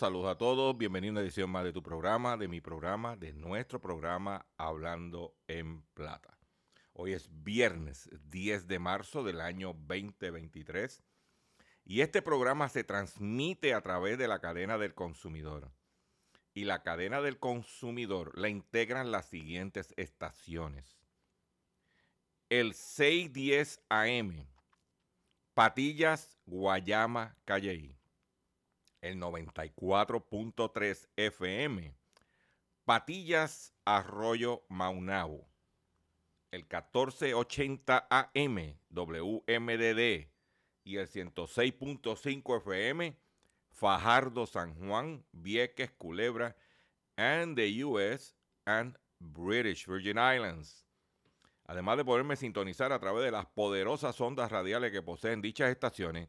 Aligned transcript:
Saludos 0.00 0.30
a 0.30 0.38
todos, 0.38 0.56
saludos 0.56 0.62
a 0.62 0.64
todos. 0.64 0.78
Bienvenido 0.78 1.10
a 1.10 1.12
una 1.12 1.20
edición 1.20 1.50
más 1.50 1.62
de 1.62 1.74
tu 1.74 1.82
programa, 1.82 2.38
de 2.38 2.48
mi 2.48 2.62
programa, 2.62 3.16
de 3.16 3.34
nuestro 3.34 3.82
programa 3.82 4.46
Hablando 4.56 5.36
en 5.46 5.82
Plata. 5.92 6.38
Hoy 6.94 7.12
es 7.12 7.28
viernes 7.30 8.08
10 8.30 8.66
de 8.66 8.78
marzo 8.78 9.22
del 9.22 9.42
año 9.42 9.74
2023 9.74 11.02
y 11.84 12.00
este 12.00 12.22
programa 12.22 12.70
se 12.70 12.82
transmite 12.82 13.74
a 13.74 13.82
través 13.82 14.16
de 14.16 14.26
la 14.26 14.38
cadena 14.38 14.78
del 14.78 14.94
consumidor. 14.94 15.70
Y 16.54 16.64
la 16.64 16.82
cadena 16.82 17.20
del 17.20 17.38
consumidor 17.38 18.32
la 18.38 18.48
integran 18.48 19.12
las 19.12 19.26
siguientes 19.26 19.92
estaciones. 19.98 20.98
El 22.48 22.72
610 22.72 23.82
AM, 23.90 24.46
Patillas, 25.52 26.38
Guayama, 26.46 27.36
Calleí 27.44 27.99
el 29.00 29.18
94.3 29.18 31.08
FM, 31.16 31.94
Patillas 32.84 33.72
Arroyo 33.84 34.64
Maunabo, 34.68 35.48
el 36.50 36.62
1480 36.62 38.06
AM 38.10 38.76
WMDD 38.90 40.28
y 40.84 40.96
el 40.96 41.08
106.5 41.08 42.56
FM, 42.58 43.16
Fajardo 43.70 44.46
San 44.46 44.74
Juan, 44.74 45.24
Vieques, 45.32 45.92
Culebra, 45.92 46.56
and 47.16 47.56
the 47.56 47.84
US 47.84 48.34
and 48.64 48.98
British 49.18 49.86
Virgin 49.86 50.18
Islands. 50.18 50.84
Además 51.66 51.98
de 51.98 52.04
poderme 52.04 52.34
sintonizar 52.34 52.92
a 52.92 52.98
través 52.98 53.24
de 53.24 53.30
las 53.30 53.46
poderosas 53.46 54.20
ondas 54.20 54.50
radiales 54.50 54.90
que 54.90 55.02
poseen 55.02 55.40
dichas 55.40 55.70
estaciones, 55.70 56.28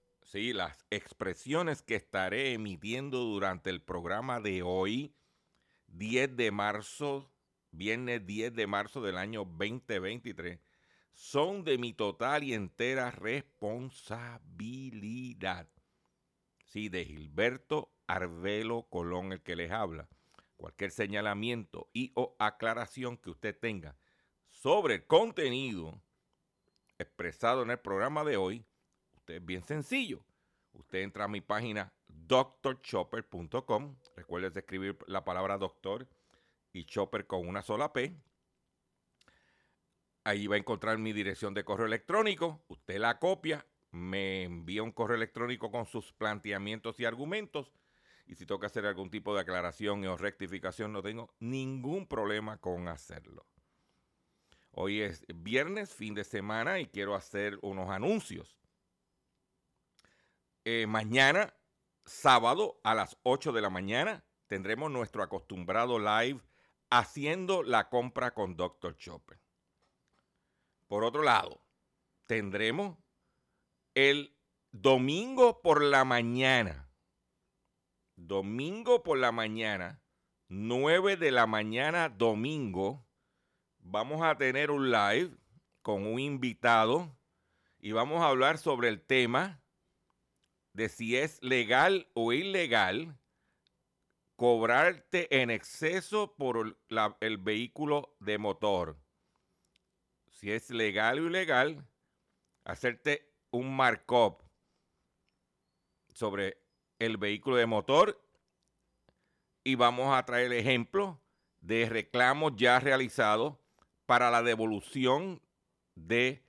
Sí, 0.31 0.53
las 0.53 0.85
expresiones 0.89 1.81
que 1.81 1.95
estaré 1.95 2.53
emitiendo 2.53 3.19
durante 3.19 3.69
el 3.69 3.81
programa 3.81 4.39
de 4.39 4.61
hoy, 4.61 5.13
10 5.87 6.37
de 6.37 6.51
marzo, 6.51 7.29
viernes 7.71 8.25
10 8.25 8.53
de 8.53 8.65
marzo 8.65 9.01
del 9.01 9.17
año 9.17 9.43
2023, 9.43 10.61
son 11.11 11.65
de 11.65 11.77
mi 11.77 11.91
total 11.91 12.45
y 12.45 12.53
entera 12.53 13.11
responsabilidad. 13.11 15.67
Sí, 16.63 16.87
de 16.87 17.03
Gilberto 17.03 17.91
Arbelo 18.07 18.83
Colón, 18.83 19.33
el 19.33 19.41
que 19.41 19.57
les 19.57 19.71
habla. 19.71 20.07
Cualquier 20.55 20.91
señalamiento 20.91 21.89
y 21.91 22.13
o 22.15 22.37
aclaración 22.39 23.17
que 23.17 23.31
usted 23.31 23.59
tenga 23.59 23.97
sobre 24.47 24.95
el 24.95 25.05
contenido 25.05 26.01
expresado 26.97 27.63
en 27.63 27.71
el 27.71 27.79
programa 27.79 28.23
de 28.23 28.37
hoy, 28.37 28.65
usted 29.21 29.35
es 29.35 29.45
bien 29.45 29.63
sencillo. 29.63 30.25
Usted 30.73 30.99
entra 30.99 31.25
a 31.25 31.27
mi 31.27 31.41
página 31.41 31.93
drchopper.com. 32.07 33.95
Recuerde 34.15 34.59
escribir 34.59 34.97
la 35.07 35.23
palabra 35.23 35.57
doctor 35.57 36.07
y 36.73 36.85
chopper 36.85 37.27
con 37.27 37.47
una 37.47 37.61
sola 37.61 37.93
P. 37.93 38.15
Ahí 40.23 40.47
va 40.47 40.55
a 40.55 40.59
encontrar 40.59 40.97
mi 40.97 41.13
dirección 41.13 41.53
de 41.53 41.63
correo 41.63 41.85
electrónico. 41.85 42.63
Usted 42.67 42.97
la 42.99 43.19
copia, 43.19 43.65
me 43.91 44.43
envía 44.43 44.83
un 44.83 44.91
correo 44.91 45.17
electrónico 45.17 45.71
con 45.71 45.85
sus 45.85 46.13
planteamientos 46.13 46.99
y 46.99 47.05
argumentos. 47.05 47.71
Y 48.25 48.35
si 48.35 48.45
toca 48.45 48.67
hacer 48.67 48.85
algún 48.85 49.09
tipo 49.09 49.33
de 49.35 49.41
aclaración 49.41 50.05
o 50.05 50.17
rectificación, 50.17 50.93
no 50.93 51.01
tengo 51.01 51.33
ningún 51.39 52.07
problema 52.07 52.57
con 52.57 52.87
hacerlo. 52.87 53.45
Hoy 54.71 55.01
es 55.01 55.25
viernes, 55.35 55.93
fin 55.93 56.13
de 56.13 56.23
semana, 56.23 56.79
y 56.79 56.85
quiero 56.85 57.13
hacer 57.13 57.59
unos 57.61 57.89
anuncios. 57.89 58.60
Eh, 60.63 60.85
mañana, 60.87 61.55
sábado, 62.05 62.79
a 62.83 62.93
las 62.93 63.17
8 63.23 63.51
de 63.51 63.61
la 63.61 63.71
mañana, 63.71 64.23
tendremos 64.45 64.91
nuestro 64.91 65.23
acostumbrado 65.23 65.97
live 65.97 66.39
haciendo 66.91 67.63
la 67.63 67.89
compra 67.89 68.35
con 68.35 68.55
Dr. 68.55 68.95
Chopper. 68.95 69.39
Por 70.87 71.03
otro 71.03 71.23
lado, 71.23 71.63
tendremos 72.27 72.97
el 73.95 74.37
domingo 74.71 75.61
por 75.63 75.83
la 75.83 76.05
mañana. 76.05 76.91
Domingo 78.15 79.01
por 79.01 79.17
la 79.17 79.31
mañana, 79.31 80.03
9 80.47 81.17
de 81.17 81.31
la 81.31 81.47
mañana, 81.47 82.09
domingo, 82.09 83.03
vamos 83.79 84.21
a 84.21 84.37
tener 84.37 84.69
un 84.69 84.91
live 84.91 85.35
con 85.81 86.05
un 86.05 86.19
invitado 86.19 87.17
y 87.79 87.93
vamos 87.93 88.21
a 88.21 88.27
hablar 88.27 88.59
sobre 88.59 88.89
el 88.89 89.01
tema 89.01 89.61
de 90.73 90.89
si 90.89 91.17
es 91.17 91.41
legal 91.43 92.07
o 92.13 92.33
ilegal 92.33 93.17
cobrarte 94.35 95.41
en 95.41 95.51
exceso 95.51 96.33
por 96.35 96.77
el 97.19 97.37
vehículo 97.37 98.15
de 98.19 98.37
motor. 98.37 98.97
Si 100.29 100.51
es 100.51 100.71
legal 100.71 101.19
o 101.19 101.27
ilegal, 101.27 101.85
hacerte 102.63 103.31
un 103.51 103.75
markup 103.75 104.41
sobre 106.13 106.57
el 106.97 107.17
vehículo 107.17 107.57
de 107.57 107.65
motor 107.65 108.19
y 109.63 109.75
vamos 109.75 110.15
a 110.15 110.25
traer 110.25 110.51
ejemplos 110.53 111.17
de 111.59 111.87
reclamos 111.87 112.53
ya 112.55 112.79
realizados 112.79 113.57
para 114.05 114.31
la 114.31 114.41
devolución 114.41 115.41
de 115.95 116.43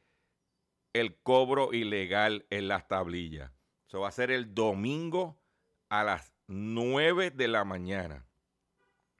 el 0.92 1.16
cobro 1.16 1.72
ilegal 1.72 2.46
en 2.50 2.68
las 2.68 2.88
tablillas. 2.88 3.50
Eso 3.92 4.00
va 4.00 4.08
a 4.08 4.12
ser 4.12 4.30
el 4.30 4.54
domingo 4.54 5.38
a 5.90 6.02
las 6.02 6.32
9 6.46 7.30
de 7.30 7.46
la 7.46 7.62
mañana. 7.62 8.26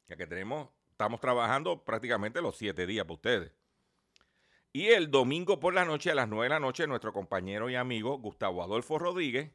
Ya 0.07 0.17
que 0.17 0.27
tenemos, 0.27 0.71
estamos 0.91 1.21
trabajando 1.21 1.85
prácticamente 1.85 2.41
los 2.41 2.57
siete 2.57 2.87
días 2.87 3.05
para 3.05 3.15
ustedes. 3.15 3.53
Y 4.73 4.87
el 4.87 5.11
domingo 5.11 5.61
por 5.61 5.75
la 5.75 5.85
noche, 5.85 6.11
a 6.11 6.15
las 6.15 6.27
9 6.27 6.45
de 6.45 6.49
la 6.49 6.59
noche, 6.59 6.87
nuestro 6.87 7.13
compañero 7.13 7.69
y 7.69 7.75
amigo 7.75 8.17
Gustavo 8.17 8.63
Adolfo 8.63 8.99
Rodríguez 8.99 9.53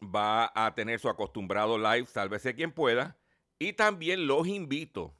va 0.00 0.52
a 0.54 0.72
tener 0.76 1.00
su 1.00 1.08
acostumbrado 1.08 1.78
live, 1.78 2.06
sálvese 2.06 2.54
quien 2.54 2.70
pueda. 2.70 3.18
Y 3.58 3.72
también 3.72 4.28
los 4.28 4.46
invito 4.46 5.18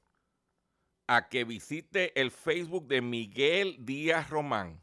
a 1.09 1.29
que 1.29 1.43
visite 1.43 2.21
el 2.21 2.31
Facebook 2.31 2.87
de 2.87 3.01
Miguel 3.01 3.85
Díaz 3.85 4.31
Román, 4.31 4.81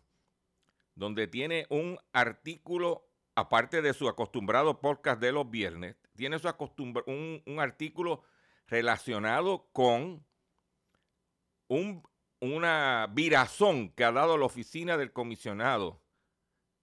donde 0.95 1.27
tiene 1.27 1.67
un 1.69 1.97
artículo, 2.11 3.12
aparte 3.35 3.81
de 3.81 3.93
su 3.93 4.07
acostumbrado 4.07 4.79
podcast 4.79 5.19
de 5.19 5.31
los 5.31 5.49
viernes, 5.49 5.95
tiene 6.15 6.39
su 6.39 6.47
un, 7.07 7.59
artículo 7.59 8.23
relacionado 8.67 9.69
con 9.71 10.25
un, 11.67 12.03
una 12.39 13.07
virazón 13.11 13.89
que 13.89 14.03
ha 14.03 14.11
dado 14.11 14.37
la 14.37 14.45
oficina 14.45 14.97
del 14.97 15.11
comisionado 15.11 16.01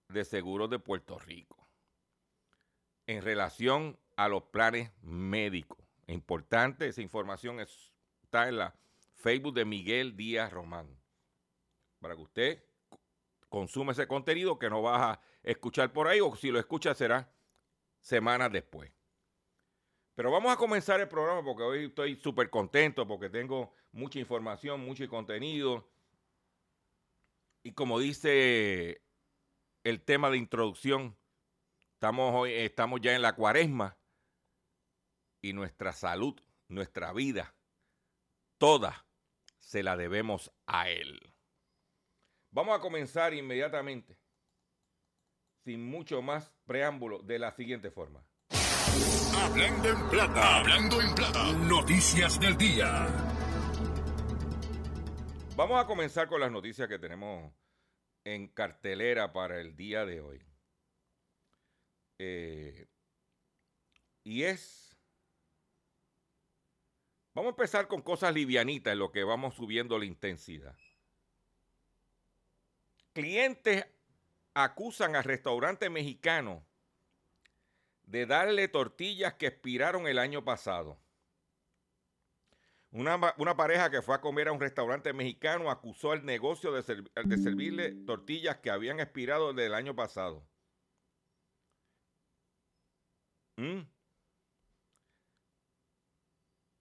de 0.09 0.25
seguros 0.25 0.69
de 0.69 0.79
Puerto 0.79 1.17
Rico 1.19 1.69
en 3.07 3.23
relación 3.23 3.97
a 4.15 4.27
los 4.27 4.43
planes 4.43 4.91
médicos. 5.01 5.77
Importante, 6.07 6.87
esa 6.87 7.01
información 7.01 7.59
está 7.59 8.49
en 8.49 8.57
la 8.57 8.75
Facebook 9.15 9.53
de 9.53 9.65
Miguel 9.65 10.15
Díaz 10.15 10.51
Román. 10.51 10.99
Para 11.99 12.15
que 12.15 12.21
usted 12.21 12.63
consume 13.49 13.91
ese 13.93 14.07
contenido 14.07 14.59
que 14.59 14.69
no 14.69 14.81
vas 14.81 15.01
a 15.01 15.21
escuchar 15.43 15.91
por 15.91 16.07
ahí 16.07 16.21
o 16.21 16.35
si 16.35 16.51
lo 16.51 16.59
escucha 16.59 16.93
será 16.93 17.31
semanas 17.99 18.51
después. 18.51 18.91
Pero 20.15 20.31
vamos 20.31 20.51
a 20.51 20.57
comenzar 20.57 20.99
el 20.99 21.07
programa 21.07 21.43
porque 21.43 21.63
hoy 21.63 21.85
estoy 21.85 22.15
súper 22.15 22.49
contento 22.49 23.07
porque 23.07 23.29
tengo 23.29 23.73
mucha 23.91 24.19
información, 24.19 24.81
mucho 24.81 25.07
contenido. 25.07 25.89
Y 27.63 27.73
como 27.73 27.99
dice 27.99 29.01
el 29.83 30.01
tema 30.01 30.29
de 30.29 30.37
introducción, 30.37 31.17
Estamos, 32.01 32.33
hoy, 32.33 32.53
estamos 32.53 32.99
ya 32.99 33.13
en 33.13 33.21
la 33.21 33.35
cuaresma 33.35 33.95
y 35.39 35.53
nuestra 35.53 35.93
salud, 35.93 36.33
nuestra 36.67 37.13
vida, 37.13 37.53
toda 38.57 39.05
se 39.59 39.83
la 39.83 39.95
debemos 39.95 40.51
a 40.65 40.89
Él. 40.89 41.19
Vamos 42.49 42.75
a 42.75 42.81
comenzar 42.81 43.35
inmediatamente, 43.35 44.17
sin 45.63 45.85
mucho 45.85 46.21
más 46.21 46.51
preámbulo, 46.65 47.19
de 47.19 47.39
la 47.39 47.51
siguiente 47.51 47.91
forma. 47.91 48.23
Hablando 49.35 49.89
en 49.89 50.09
plata, 50.09 50.59
hablando 50.59 51.01
en 51.01 51.15
plata, 51.15 51.51
noticias 51.53 52.39
del 52.39 52.57
día. 52.57 53.07
Vamos 55.55 55.79
a 55.79 55.85
comenzar 55.85 56.27
con 56.27 56.41
las 56.41 56.51
noticias 56.51 56.87
que 56.87 56.99
tenemos 56.99 57.51
en 58.23 58.47
cartelera 58.47 59.33
para 59.33 59.59
el 59.59 59.75
día 59.75 60.05
de 60.05 60.21
hoy. 60.21 60.41
Eh, 62.19 62.87
y 64.23 64.43
es... 64.43 64.97
Vamos 67.33 67.49
a 67.49 67.55
empezar 67.55 67.87
con 67.87 68.01
cosas 68.01 68.33
livianitas 68.33 68.93
en 68.93 68.99
lo 68.99 69.11
que 69.11 69.23
vamos 69.23 69.55
subiendo 69.55 69.97
la 69.97 70.05
intensidad. 70.05 70.75
Clientes 73.13 73.85
acusan 74.53 75.15
al 75.15 75.23
restaurante 75.23 75.89
mexicano 75.89 76.65
de 78.03 78.25
darle 78.25 78.67
tortillas 78.67 79.35
que 79.35 79.47
expiraron 79.47 80.07
el 80.07 80.19
año 80.19 80.43
pasado. 80.43 80.99
Una, 82.91 83.55
pareja 83.55 83.89
que 83.89 84.01
fue 84.01 84.15
a 84.15 84.21
comer 84.21 84.49
a 84.49 84.51
un 84.51 84.59
restaurante 84.59 85.13
mexicano 85.13 85.71
acusó 85.71 86.11
al 86.11 86.25
negocio 86.25 86.73
de, 86.73 86.81
de 86.81 87.37
servirle 87.37 87.93
tortillas 88.05 88.57
que 88.57 88.69
habían 88.69 88.99
expirado 88.99 89.53
desde 89.53 89.67
el 89.67 89.75
año 89.75 89.95
pasado. 89.95 90.45
Mm. 93.57 93.81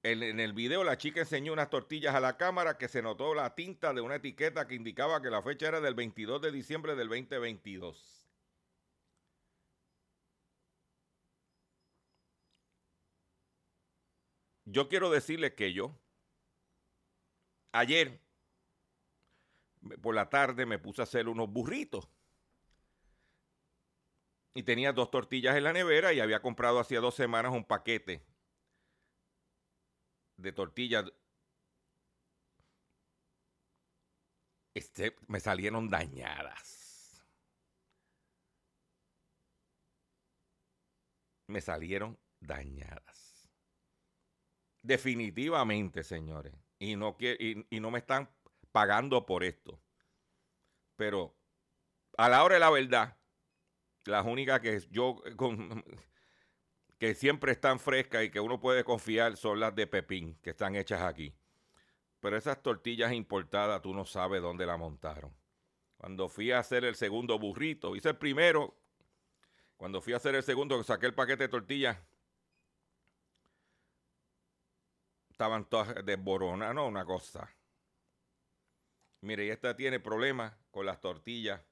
En, 0.03 0.41
el 0.41 0.53
video 0.55 0.83
la 0.83 0.97
chica 0.97 1.21
enseñó 1.21 1.53
unas 1.53 1.69
tortillas 1.69 2.15
a 2.15 2.21
la 2.21 2.39
cámara 2.39 2.79
que 2.79 2.89
se 2.89 3.03
notó 3.03 3.35
la 3.35 3.55
tinta 3.55 3.93
de 3.93 4.01
una 4.01 4.17
etiqueta 4.17 4.67
que 4.67 4.75
indicaba 4.75 5.21
que 5.21 5.29
la 5.31 5.43
fecha 5.43 5.69
era 5.69 5.81
del 5.81 5.95
22 5.95 6.41
de 6.41 6.53
diciembre 6.53 6.97
del 6.97 7.09
2022. 7.09 8.27
Yo 14.65 14.89
quiero 14.89 15.11
decirles 15.11 15.53
que 15.55 15.73
yo, 15.73 15.99
ayer, 17.73 18.21
por 20.01 20.15
la 20.15 20.31
tarde, 20.31 20.65
me 20.65 20.79
puse 20.79 21.03
a 21.03 21.05
hacer 21.05 21.29
unos 21.29 21.51
burritos 21.51 22.09
y 24.55 24.63
tenía 24.63 24.93
dos 24.93 25.11
tortillas 25.11 25.57
en 25.57 25.65
la 25.65 25.73
nevera 25.73 26.13
y 26.13 26.21
había 26.21 26.41
comprado 26.41 26.79
hacía 26.79 27.01
dos 27.01 27.15
semanas 27.17 27.53
un 27.53 27.65
paquete 27.65 28.30
de 30.41 30.53
tortillas. 30.53 31.05
Este, 34.75 35.17
me 35.27 35.41
salieron 35.41 35.89
dañadas. 35.89 37.25
Me 41.49 41.61
salieron 41.61 42.19
dañadas. 42.41 43.51
Definitivamente, 44.83 46.05
señores. 46.05 46.55
Y 46.79 46.97
no, 46.97 47.17
y 47.19 47.81
no 47.81 47.91
me 47.91 47.99
están 47.99 48.31
pagando 48.73 49.27
por 49.27 49.45
esto. 49.45 49.83
Pero 50.97 51.37
a 52.17 52.29
la 52.29 52.45
hora 52.45 52.55
de 52.55 52.61
la 52.61 52.71
verdad, 52.71 53.19
las 54.05 54.27
únicas 54.27 54.61
que 54.61 54.81
yo 54.91 55.23
eh, 55.25 55.35
que 57.01 57.15
siempre 57.15 57.53
están 57.53 57.81
frescas 57.81 58.25
y 58.25 58.31
que 58.31 58.41
uno 58.41 58.61
puede 58.61 58.85
confiar 58.85 59.39
son 59.39 59.59
las 59.59 59.75
de 59.75 59.87
pepín 59.87 60.39
que 60.43 60.51
están 60.51 60.77
hechas 60.77 61.01
aquí. 61.01 61.35
Pero 62.21 62.37
esas 62.37 62.63
tortillas 62.63 63.11
importadas 63.15 63.81
tú 63.81 63.95
no 63.95 64.05
sabes 64.05 64.43
dónde 64.43 64.67
la 64.67 64.77
montaron. 64.77 65.35
Cuando 65.97 66.29
fui 66.29 66.53
a 66.53 66.59
hacer 66.59 66.85
el 66.85 66.95
segundo 66.95 67.39
burrito, 67.39 67.97
hice 67.97 68.11
el 68.11 68.19
primero. 68.19 68.77
Cuando 69.79 70.03
fui 70.03 70.13
a 70.13 70.19
hacer 70.19 70.35
el 70.35 70.43
segundo, 70.43 70.83
saqué 70.85 71.07
el 71.07 71.15
paquete 71.15 71.45
de 71.45 71.49
tortillas. 71.49 71.97
Estaban 75.31 75.65
todas 75.71 76.05
desboronadas, 76.05 76.75
no, 76.75 76.87
una 76.87 77.07
cosa. 77.07 77.51
Mire, 79.23 79.47
y 79.47 79.49
esta 79.49 79.75
tiene 79.75 80.01
problemas 80.01 80.53
con 80.71 80.85
las 80.85 81.01
tortillas 81.01 81.63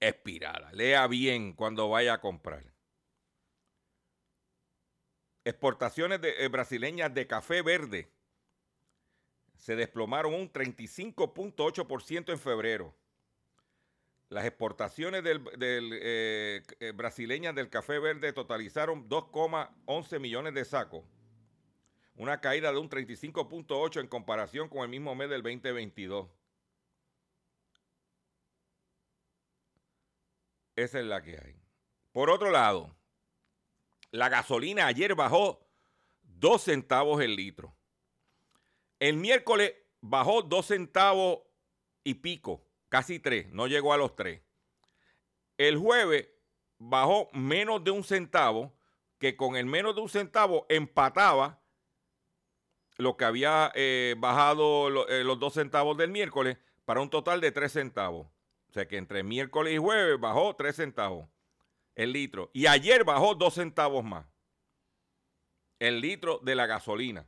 expirada. 0.00 0.72
Lea 0.72 1.06
bien 1.06 1.52
cuando 1.52 1.88
vaya 1.88 2.14
a 2.14 2.20
comprar. 2.20 2.64
Exportaciones 5.44 6.20
eh, 6.22 6.48
brasileñas 6.48 7.14
de 7.14 7.26
café 7.26 7.62
verde 7.62 8.10
se 9.56 9.76
desplomaron 9.76 10.34
un 10.34 10.50
35.8% 10.52 12.32
en 12.32 12.38
febrero. 12.38 12.94
Las 14.30 14.44
exportaciones 14.44 15.22
eh, 15.24 16.62
eh, 16.78 16.92
brasileñas 16.94 17.54
del 17.54 17.68
café 17.68 17.98
verde 17.98 18.32
totalizaron 18.32 19.08
2,11 19.08 20.20
millones 20.20 20.54
de 20.54 20.64
sacos, 20.64 21.04
una 22.14 22.40
caída 22.40 22.72
de 22.72 22.78
un 22.78 22.88
35.8 22.88 24.00
en 24.00 24.06
comparación 24.06 24.68
con 24.68 24.82
el 24.82 24.88
mismo 24.88 25.14
mes 25.14 25.28
del 25.28 25.42
2022. 25.42 26.28
Esa 30.80 30.98
es 30.98 31.04
la 31.04 31.20
que 31.22 31.32
hay. 31.32 31.60
Por 32.10 32.30
otro 32.30 32.50
lado, 32.50 32.96
la 34.12 34.30
gasolina 34.30 34.86
ayer 34.86 35.14
bajó 35.14 35.68
dos 36.22 36.62
centavos 36.62 37.20
el 37.20 37.36
litro. 37.36 37.76
El 38.98 39.18
miércoles 39.18 39.74
bajó 40.00 40.40
dos 40.40 40.66
centavos 40.66 41.40
y 42.02 42.14
pico, 42.14 42.66
casi 42.88 43.18
tres, 43.18 43.50
no 43.50 43.66
llegó 43.66 43.92
a 43.92 43.98
los 43.98 44.16
tres. 44.16 44.40
El 45.58 45.76
jueves 45.76 46.28
bajó 46.78 47.28
menos 47.34 47.84
de 47.84 47.90
un 47.90 48.02
centavo, 48.02 48.72
que 49.18 49.36
con 49.36 49.56
el 49.56 49.66
menos 49.66 49.94
de 49.94 50.00
un 50.00 50.08
centavo 50.08 50.64
empataba 50.70 51.60
lo 52.96 53.18
que 53.18 53.26
había 53.26 53.70
eh, 53.74 54.14
bajado 54.16 55.08
eh, 55.08 55.24
los 55.24 55.38
dos 55.38 55.52
centavos 55.52 55.98
del 55.98 56.10
miércoles 56.10 56.56
para 56.86 57.02
un 57.02 57.10
total 57.10 57.42
de 57.42 57.52
tres 57.52 57.72
centavos. 57.72 58.28
O 58.70 58.72
sea 58.72 58.86
que 58.86 58.96
entre 58.96 59.24
miércoles 59.24 59.74
y 59.74 59.78
jueves 59.78 60.20
bajó 60.20 60.54
3 60.54 60.76
centavos. 60.76 61.28
el 61.96 62.12
litro. 62.12 62.50
Y 62.54 62.66
ayer 62.66 63.04
bajó 63.04 63.34
dos 63.34 63.54
centavos 63.54 64.02
más 64.04 64.24
el 65.80 66.00
litro 66.00 66.38
de 66.38 66.54
la 66.54 66.66
gasolina 66.66 67.26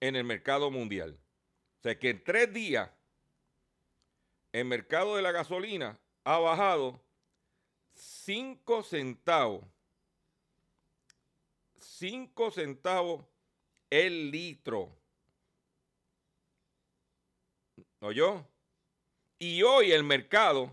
en 0.00 0.16
el 0.16 0.24
mercado 0.24 0.70
mundial. 0.70 1.18
O 1.78 1.82
sea 1.82 1.98
que 1.98 2.10
en 2.10 2.22
tres 2.22 2.52
días 2.52 2.90
el 4.52 4.66
mercado 4.66 5.16
de 5.16 5.22
la 5.22 5.32
gasolina 5.32 5.98
ha 6.24 6.38
bajado 6.38 7.00
5 7.94 8.82
centavos. 8.82 9.64
5 11.78 12.50
centavos 12.50 13.24
el 13.88 14.30
litro. 14.30 14.96
¿Oyó? 18.00 18.49
Y 19.42 19.62
hoy 19.62 19.90
el 19.90 20.04
mercado 20.04 20.70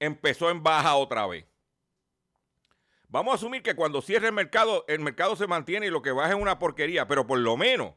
empezó 0.00 0.50
en 0.50 0.60
baja 0.60 0.96
otra 0.96 1.24
vez. 1.28 1.46
Vamos 3.08 3.32
a 3.32 3.36
asumir 3.36 3.62
que 3.62 3.76
cuando 3.76 4.02
cierre 4.02 4.26
el 4.26 4.32
mercado, 4.32 4.84
el 4.88 4.98
mercado 4.98 5.36
se 5.36 5.46
mantiene 5.46 5.86
y 5.86 5.90
lo 5.90 6.02
que 6.02 6.10
baja 6.10 6.30
es 6.30 6.34
una 6.34 6.58
porquería, 6.58 7.06
pero 7.06 7.24
por 7.24 7.38
lo 7.38 7.56
menos 7.56 7.94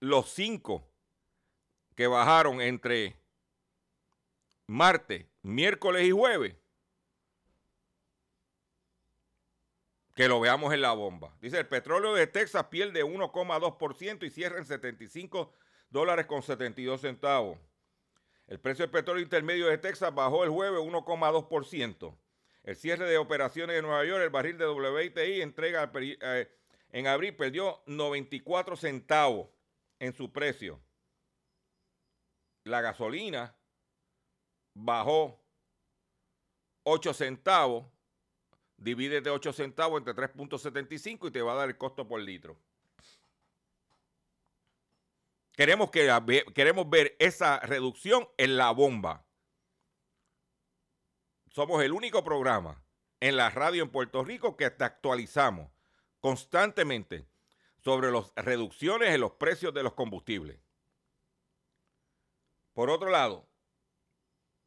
los 0.00 0.28
cinco 0.28 0.86
que 1.96 2.06
bajaron 2.06 2.60
entre 2.60 3.16
martes, 4.66 5.26
miércoles 5.40 6.06
y 6.06 6.10
jueves, 6.10 6.54
que 10.14 10.28
lo 10.28 10.40
veamos 10.40 10.74
en 10.74 10.82
la 10.82 10.92
bomba. 10.92 11.34
Dice, 11.40 11.58
el 11.58 11.68
petróleo 11.68 12.12
de 12.12 12.26
Texas 12.26 12.66
pierde 12.66 13.02
1,2% 13.02 14.26
y 14.26 14.30
cierra 14.30 14.58
en 14.58 14.66
75 14.66 15.54
dólares 15.92 16.26
con 16.26 16.42
72 16.42 17.02
centavos. 17.02 17.58
El 18.48 18.58
precio 18.58 18.84
del 18.84 18.90
petróleo 18.90 19.22
intermedio 19.22 19.66
de 19.68 19.78
Texas 19.78 20.12
bajó 20.14 20.42
el 20.42 20.50
jueves 20.50 20.80
1,2%. 20.80 22.16
El 22.64 22.76
cierre 22.76 23.08
de 23.08 23.18
operaciones 23.18 23.76
de 23.76 23.82
Nueva 23.82 24.04
York, 24.04 24.22
el 24.22 24.30
barril 24.30 24.56
de 24.56 24.66
WTI 24.66 25.42
entrega 25.42 25.90
eh, 25.94 26.50
en 26.90 27.06
abril 27.06 27.34
perdió 27.36 27.82
94 27.86 28.76
centavos 28.76 29.48
en 29.98 30.12
su 30.12 30.32
precio. 30.32 30.80
La 32.64 32.80
gasolina 32.80 33.56
bajó 34.74 35.40
8 36.84 37.14
centavos, 37.14 37.86
divide 38.76 39.20
de 39.20 39.30
8 39.30 39.52
centavos 39.52 39.98
entre 39.98 40.14
3.75 40.14 41.28
y 41.28 41.30
te 41.30 41.42
va 41.42 41.52
a 41.52 41.56
dar 41.56 41.68
el 41.68 41.78
costo 41.78 42.06
por 42.06 42.20
litro. 42.20 42.56
Queremos, 45.54 45.90
que, 45.90 46.44
queremos 46.54 46.88
ver 46.88 47.16
esa 47.18 47.60
reducción 47.60 48.28
en 48.38 48.56
la 48.56 48.70
bomba 48.70 49.26
somos 51.52 51.82
el 51.82 51.92
único 51.92 52.24
programa 52.24 52.82
en 53.20 53.36
la 53.36 53.50
radio 53.50 53.82
en 53.82 53.90
Puerto 53.90 54.24
Rico 54.24 54.56
que 54.56 54.70
te 54.70 54.84
actualizamos 54.84 55.70
constantemente 56.18 57.26
sobre 57.84 58.10
las 58.10 58.32
reducciones 58.36 59.10
en 59.10 59.20
los 59.20 59.32
precios 59.32 59.74
de 59.74 59.82
los 59.82 59.92
combustibles. 59.92 60.58
Por 62.72 62.88
otro 62.88 63.10
lado, 63.10 63.46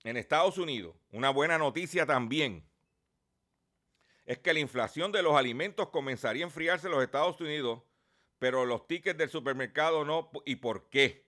en 0.03 0.15
Estados 0.15 0.59
Unidos, 0.59 0.95
una 1.11 1.31
buena 1.31 1.57
noticia 1.57 2.05
también 2.05 2.69
es 4.25 4.37
que 4.37 4.53
la 4.53 4.59
inflación 4.59 5.11
de 5.11 5.23
los 5.23 5.35
alimentos 5.35 5.89
comenzaría 5.89 6.43
a 6.43 6.47
enfriarse 6.47 6.87
en 6.87 6.93
los 6.93 7.03
Estados 7.03 7.41
Unidos, 7.41 7.81
pero 8.39 8.65
los 8.65 8.87
tickets 8.87 9.17
del 9.17 9.29
supermercado 9.29 10.05
no. 10.05 10.31
¿Y 10.45 10.57
por 10.57 10.89
qué? 10.89 11.25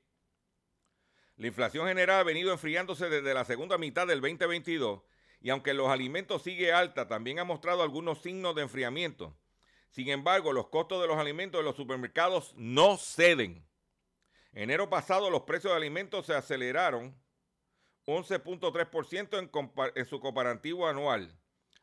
La 1.37 1.47
inflación 1.47 1.87
general 1.87 2.21
ha 2.21 2.23
venido 2.23 2.51
enfriándose 2.51 3.09
desde 3.09 3.33
la 3.33 3.45
segunda 3.45 3.77
mitad 3.77 4.07
del 4.07 4.21
2022 4.21 5.01
y 5.39 5.49
aunque 5.49 5.73
los 5.73 5.89
alimentos 5.89 6.41
sigue 6.41 6.73
alta, 6.73 7.07
también 7.07 7.39
ha 7.39 7.43
mostrado 7.43 7.83
algunos 7.83 8.21
signos 8.21 8.55
de 8.55 8.63
enfriamiento. 8.63 9.37
Sin 9.89 10.09
embargo, 10.09 10.51
los 10.51 10.67
costos 10.67 11.01
de 11.01 11.07
los 11.07 11.17
alimentos 11.17 11.59
de 11.59 11.63
los 11.63 11.75
supermercados 11.75 12.53
no 12.55 12.97
ceden. 12.97 13.65
Enero 14.53 14.89
pasado 14.89 15.29
los 15.29 15.43
precios 15.43 15.71
de 15.71 15.77
alimentos 15.77 16.25
se 16.25 16.33
aceleraron 16.33 17.15
11.3% 18.05 19.37
en, 19.37 19.91
en 19.95 20.05
su 20.05 20.19
comparativo 20.19 20.87
anual, 20.87 21.37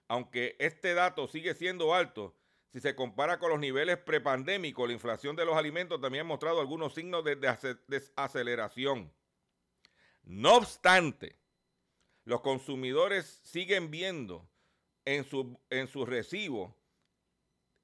aunque 0.09 0.57
este 0.59 0.95
dato 0.95 1.29
sigue 1.29 1.55
siendo 1.55 1.95
alto. 1.95 2.35
Si 2.75 2.81
se 2.81 2.97
compara 2.97 3.39
con 3.39 3.51
los 3.51 3.61
niveles 3.61 3.99
prepandémicos, 3.99 4.89
la 4.89 4.95
inflación 4.95 5.37
de 5.37 5.45
los 5.45 5.57
alimentos 5.57 6.01
también 6.01 6.23
ha 6.23 6.29
mostrado 6.29 6.61
algunos 6.61 6.93
signos 6.93 7.23
de 7.23 7.37
desaceleración. 7.87 9.13
No 10.25 10.57
obstante, 10.57 11.39
los 12.25 12.41
consumidores 12.41 13.39
siguen 13.45 13.93
viendo 13.93 14.51
en 15.05 15.23
su, 15.23 15.57
en 15.71 15.87
su 15.87 16.05
recibo 16.05 16.77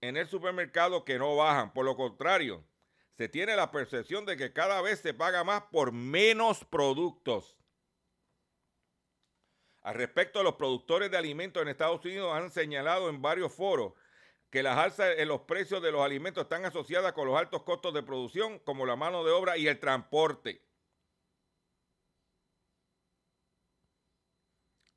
en 0.00 0.16
el 0.16 0.26
supermercado 0.26 1.04
que 1.04 1.20
no 1.20 1.36
bajan. 1.36 1.72
Por 1.72 1.84
lo 1.84 1.94
contrario, 1.94 2.64
se 3.16 3.28
tiene 3.28 3.54
la 3.54 3.70
percepción 3.70 4.26
de 4.26 4.36
que 4.36 4.52
cada 4.52 4.82
vez 4.82 4.98
se 4.98 5.14
paga 5.14 5.44
más 5.44 5.62
por 5.70 5.92
menos 5.92 6.64
productos. 6.64 7.56
Al 9.82 9.94
respecto, 9.94 10.42
los 10.42 10.56
productores 10.56 11.12
de 11.12 11.16
alimentos 11.16 11.62
en 11.62 11.68
Estados 11.68 12.04
Unidos 12.04 12.34
han 12.34 12.50
señalado 12.50 13.08
en 13.08 13.22
varios 13.22 13.54
foros 13.54 13.92
que 14.50 14.62
las 14.64 14.76
alzas 14.76 15.14
en 15.18 15.28
los 15.28 15.42
precios 15.42 15.80
de 15.80 15.92
los 15.92 16.02
alimentos 16.02 16.42
están 16.42 16.64
asociadas 16.64 17.12
con 17.12 17.26
los 17.26 17.38
altos 17.38 17.62
costos 17.62 17.94
de 17.94 18.02
producción, 18.02 18.58
como 18.58 18.84
la 18.84 18.96
mano 18.96 19.24
de 19.24 19.30
obra 19.30 19.56
y 19.56 19.68
el 19.68 19.78
transporte. 19.78 20.60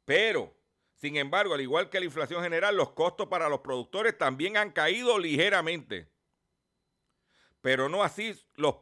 Pero, 0.05 0.53
sin 0.95 1.17
embargo, 1.17 1.53
al 1.53 1.61
igual 1.61 1.89
que 1.89 1.99
la 1.99 2.05
inflación 2.05 2.41
general, 2.43 2.75
los 2.75 2.91
costos 2.91 3.27
para 3.27 3.47
los 3.47 3.59
productores 3.59 4.17
también 4.17 4.57
han 4.57 4.71
caído 4.71 5.19
ligeramente. 5.19 6.11
Pero 7.61 7.87
no 7.87 8.03
así 8.03 8.33
los, 8.55 8.75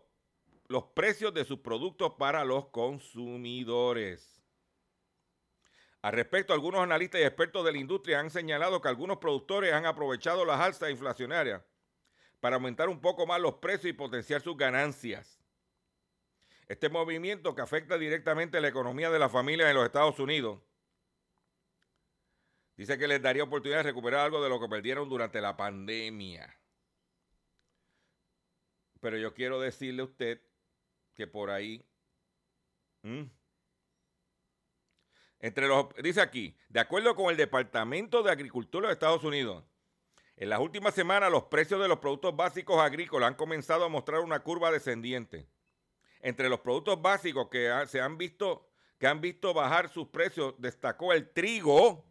los 0.68 0.86
precios 0.96 1.34
de 1.34 1.44
sus 1.44 1.60
productos 1.60 2.13
para 2.18 2.46
los 2.46 2.70
consumidores. 2.70 4.40
Al 6.01 6.13
respecto, 6.13 6.53
algunos 6.53 6.81
analistas 6.81 7.22
y 7.22 7.24
expertos 7.24 7.63
de 7.63 7.72
la 7.72 7.77
industria 7.77 8.20
han 8.20 8.31
señalado 8.31 8.81
que 8.81 8.88
algunos 8.88 9.17
productores 9.17 9.74
han 9.74 9.86
aprovechado 9.86 10.46
las 10.46 10.60
alzas 10.60 10.89
inflacionarias 10.89 11.62
para 12.39 12.55
aumentar 12.55 12.89
un 12.89 13.00
poco 13.00 13.27
más 13.27 13.39
los 13.39 13.55
precios 13.55 13.91
y 13.91 13.93
potenciar 13.93 14.41
sus 14.41 14.58
ganancias. 14.58 15.39
Este 16.67 16.89
movimiento 16.89 17.53
que 17.53 17.62
afecta 17.62 17.98
directamente 17.98 18.58
a 18.58 18.62
la 18.62 18.70
economía 18.70 19.12
de 19.12 19.20
las 19.20 19.31
familias 19.31 19.70
en 19.70 19.75
los 19.75 19.86
Estados 19.86 20.20
Unidos 20.20 20.60
Dice 22.81 22.98
que 22.98 23.08
les 23.08 23.22
daría 23.22 23.43
oportunidad 23.43 23.79
de 23.79 23.91
recuperar 23.91 24.22
algo 24.22 24.41
de 24.41 24.50
lo 24.50 24.60
que 24.60 24.67
perdieron 24.67 25.08
durante 25.08 25.39
la 25.39 25.55
pandemia. 25.55 26.58
Pero 29.00 29.17
yo 29.17 29.36
quiero 29.36 29.60
decirle 29.60 30.01
a 30.01 30.05
usted 30.05 30.41
que 31.13 31.27
por 31.27 31.51
ahí... 31.51 31.86
Entre 35.41 35.67
los, 35.67 35.88
dice 36.03 36.21
aquí, 36.21 36.55
de 36.69 36.79
acuerdo 36.79 37.15
con 37.15 37.31
el 37.31 37.38
Departamento 37.38 38.21
de 38.24 38.31
Agricultura 38.31 38.88
de 38.88 38.93
Estados 38.93 39.24
Unidos, 39.24 39.63
en 40.38 40.50
las 40.50 40.60
últimas 40.60 40.93
semanas 40.93 41.31
los 41.31 41.45
precios 41.45 41.81
de 41.81 41.88
los 41.88 42.00
productos 42.00 42.36
básicos 42.36 42.79
agrícolas 42.79 43.27
han 43.27 43.36
comenzado 43.36 43.83
a 43.86 43.89
mostrar 43.89 44.21
una 44.21 44.39
curva 44.41 44.71
descendiente. 44.71 45.48
Entre 46.21 46.48
los 46.48 46.60
productos 46.60 47.01
básicos 47.01 47.50
que 47.50 47.71
se 47.88 48.00
han 48.00 48.17
visto 48.17 48.67
que 49.01 49.07
han 49.07 49.19
visto 49.19 49.51
bajar 49.51 49.89
sus 49.89 50.10
precios, 50.10 50.53
destacó 50.60 51.12
el 51.12 51.31
trigo, 51.31 52.05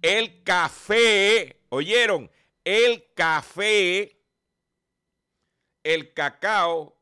el 0.00 0.42
café, 0.42 1.60
¿oyeron? 1.68 2.30
El 2.64 3.12
café, 3.12 4.18
el 5.82 6.14
cacao, 6.14 6.98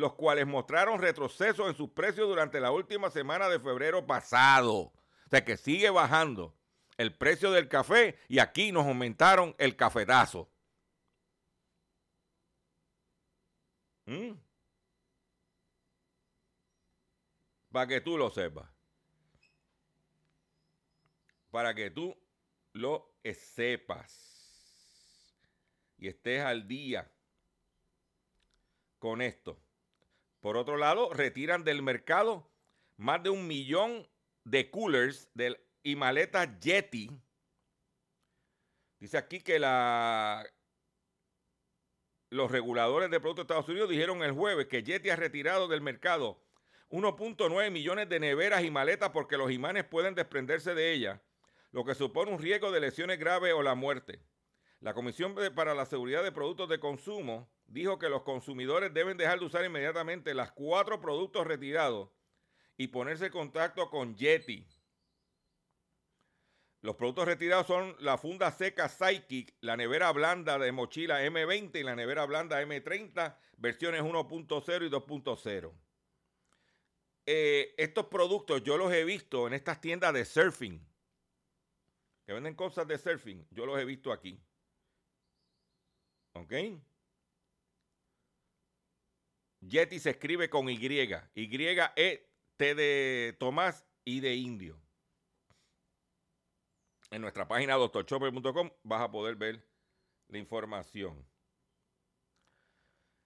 los 0.00 0.14
cuales 0.14 0.46
mostraron 0.46 1.00
retroceso 1.00 1.68
en 1.68 1.76
sus 1.76 1.90
precios 1.90 2.28
durante 2.28 2.60
la 2.60 2.72
última 2.72 3.10
semana 3.10 3.48
de 3.48 3.60
febrero 3.60 4.06
pasado. 4.06 4.74
O 4.74 5.28
sea 5.30 5.44
que 5.44 5.56
sigue 5.56 5.90
bajando 5.90 6.56
el 6.96 7.14
precio 7.16 7.52
del 7.52 7.68
café 7.68 8.18
y 8.28 8.40
aquí 8.40 8.72
nos 8.72 8.86
aumentaron 8.86 9.54
el 9.58 9.76
cafetazo. 9.76 10.50
¿Mm? 14.06 14.32
Para 17.70 17.86
que 17.86 18.00
tú 18.00 18.18
lo 18.18 18.30
sepas. 18.30 18.68
Para 21.50 21.74
que 21.74 21.90
tú 21.90 22.16
lo 22.72 23.14
sepas 23.32 24.30
y 25.98 26.08
estés 26.08 26.42
al 26.42 26.66
día 26.66 27.10
con 28.98 29.22
esto. 29.22 29.60
Por 30.40 30.56
otro 30.56 30.76
lado, 30.76 31.12
retiran 31.12 31.64
del 31.64 31.82
mercado 31.82 32.50
más 32.96 33.22
de 33.22 33.30
un 33.30 33.46
millón 33.46 34.08
de 34.44 34.70
coolers 34.70 35.28
y 35.82 35.96
maletas 35.96 36.58
Yeti. 36.60 37.10
Dice 38.98 39.18
aquí 39.18 39.40
que 39.40 39.58
los 42.30 42.50
reguladores 42.50 43.10
de 43.10 43.20
productos 43.20 43.46
de 43.46 43.52
Estados 43.52 43.68
Unidos 43.68 43.90
dijeron 43.90 44.22
el 44.22 44.32
jueves 44.32 44.66
que 44.66 44.82
Yeti 44.82 45.10
ha 45.10 45.16
retirado 45.16 45.68
del 45.68 45.80
mercado 45.80 46.42
1.9 46.90 47.70
millones 47.70 48.08
de 48.08 48.20
neveras 48.20 48.64
y 48.64 48.70
maletas 48.70 49.10
porque 49.10 49.36
los 49.36 49.50
imanes 49.50 49.84
pueden 49.84 50.14
desprenderse 50.14 50.74
de 50.74 50.92
ellas, 50.92 51.20
lo 51.70 51.84
que 51.84 51.94
supone 51.94 52.32
un 52.32 52.38
riesgo 52.38 52.72
de 52.72 52.80
lesiones 52.80 53.18
graves 53.18 53.52
o 53.54 53.62
la 53.62 53.74
muerte. 53.74 54.20
La 54.80 54.94
Comisión 54.94 55.34
para 55.54 55.74
la 55.74 55.86
Seguridad 55.86 56.22
de 56.22 56.32
Productos 56.32 56.68
de 56.68 56.80
Consumo 56.80 57.50
dijo 57.70 57.98
que 57.98 58.08
los 58.08 58.22
consumidores 58.22 58.92
deben 58.92 59.16
dejar 59.16 59.38
de 59.38 59.46
usar 59.46 59.64
inmediatamente 59.64 60.34
las 60.34 60.52
cuatro 60.52 61.00
productos 61.00 61.46
retirados 61.46 62.10
y 62.76 62.88
ponerse 62.88 63.26
en 63.26 63.32
contacto 63.32 63.88
con 63.88 64.16
Yeti. 64.16 64.66
Los 66.82 66.96
productos 66.96 67.26
retirados 67.26 67.66
son 67.66 67.94
la 68.00 68.18
funda 68.18 68.50
seca 68.50 68.88
Psychic, 68.88 69.54
la 69.60 69.76
nevera 69.76 70.10
blanda 70.12 70.58
de 70.58 70.72
mochila 70.72 71.22
M20 71.22 71.78
y 71.78 71.82
la 71.82 71.94
nevera 71.94 72.24
blanda 72.26 72.60
M30, 72.62 73.36
versiones 73.58 74.02
1.0 74.02 74.86
y 74.86 74.90
2.0. 74.90 75.72
Eh, 77.26 77.74
estos 77.76 78.06
productos 78.06 78.64
yo 78.64 78.78
los 78.78 78.92
he 78.92 79.04
visto 79.04 79.46
en 79.46 79.52
estas 79.52 79.80
tiendas 79.80 80.12
de 80.14 80.24
surfing, 80.24 80.84
que 82.26 82.32
venden 82.32 82.54
cosas 82.54 82.88
de 82.88 82.98
surfing, 82.98 83.46
yo 83.50 83.66
los 83.66 83.78
he 83.78 83.84
visto 83.84 84.10
aquí. 84.10 84.42
¿Ok? 86.32 86.52
Yeti 89.60 89.98
se 89.98 90.10
escribe 90.10 90.48
con 90.48 90.68
Y. 90.68 90.76
Y-E-T 91.34 92.74
de 92.74 93.36
Tomás 93.38 93.86
y 94.04 94.20
de 94.20 94.34
Indio. 94.34 94.80
En 97.10 97.22
nuestra 97.22 97.46
página 97.46 97.74
doctorchopper.com 97.74 98.70
vas 98.84 99.02
a 99.02 99.10
poder 99.10 99.36
ver 99.36 99.66
la 100.28 100.38
información. 100.38 101.26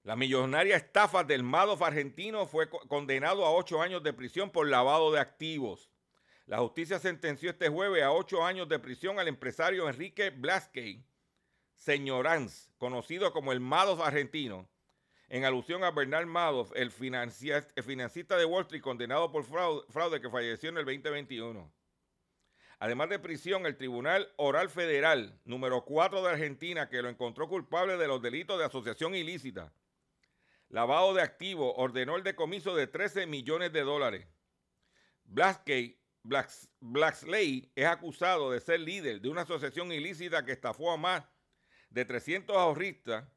La 0.03 0.17
millonaria 0.17 0.77
estafa 0.77 1.25
del 1.25 1.43
Madoff 1.43 1.83
argentino 1.83 2.47
fue 2.47 2.69
condenado 2.69 3.45
a 3.47 3.53
ocho 3.53 3.81
años 3.81 4.03
de 4.03 4.13
prisión 4.13 4.51
por 4.51 4.69
lavado 4.69 5.13
de 5.13 5.21
activos. 5.21 5.91
La 6.47 6.59
justicia 6.59 6.99
sentenció 6.99 7.51
este 7.51 7.69
jueves 7.69 8.03
a 8.03 8.13
ocho 8.13 8.45
años 8.45 8.69
de 8.69 8.79
prisión 8.79 9.19
al 9.19 9.29
empresario 9.29 9.89
Enrique 9.89 10.29
Blaskey, 10.29 11.07
señoranz, 11.75 12.71
conocido 12.77 13.33
como 13.33 13.53
el 13.53 13.61
Madoff 13.61 14.01
argentino, 14.01 14.69
en 15.35 15.45
alusión 15.45 15.83
a 15.83 15.91
Bernard 15.91 16.27
Madoff, 16.27 16.71
el, 16.77 16.93
financista 16.93 18.37
de 18.37 18.45
Wall 18.45 18.63
Street 18.63 18.81
condenado 18.81 19.33
por 19.33 19.43
fraude, 19.43 20.21
que 20.21 20.31
falleció 20.31 20.69
en 20.69 20.79
el 20.79 20.85
2021. 20.85 21.75
Además 22.79 23.09
de 23.09 23.19
prisión, 23.19 23.67
el 23.67 23.77
Tribunal 23.77 24.33
Oral 24.37 24.71
Federal 24.71 25.41
número 25.45 25.85
4 25.85 26.23
de 26.23 26.31
Argentina, 26.31 26.89
que 26.89 27.03
lo 27.03 27.09
encontró 27.09 27.49
culpable 27.49 27.97
de 27.97 28.07
los 28.07 28.23
delitos 28.23 28.61
de 28.61 28.65
asociación 28.67 29.17
ilícita, 29.17 29.73
lavado 30.69 31.15
de 31.15 31.23
activos, 31.23 31.75
ordenó 31.79 32.15
el 32.15 32.23
decomiso 32.23 32.77
de 32.77 32.87
13 32.87 33.27
millones 33.27 33.73
de 33.73 33.81
dólares. 33.81 34.29
Blacksley 36.81 37.73
es 37.75 37.87
acusado 37.87 38.53
de 38.53 38.61
ser 38.61 38.79
líder 38.79 39.21
de 39.21 39.31
una 39.31 39.41
asociación 39.41 39.91
ilícita 39.91 40.45
que 40.45 40.53
estafó 40.53 40.93
a 40.93 40.97
más 40.97 41.25
de 41.91 42.05
300 42.05 42.57
ahorristas 42.57 43.34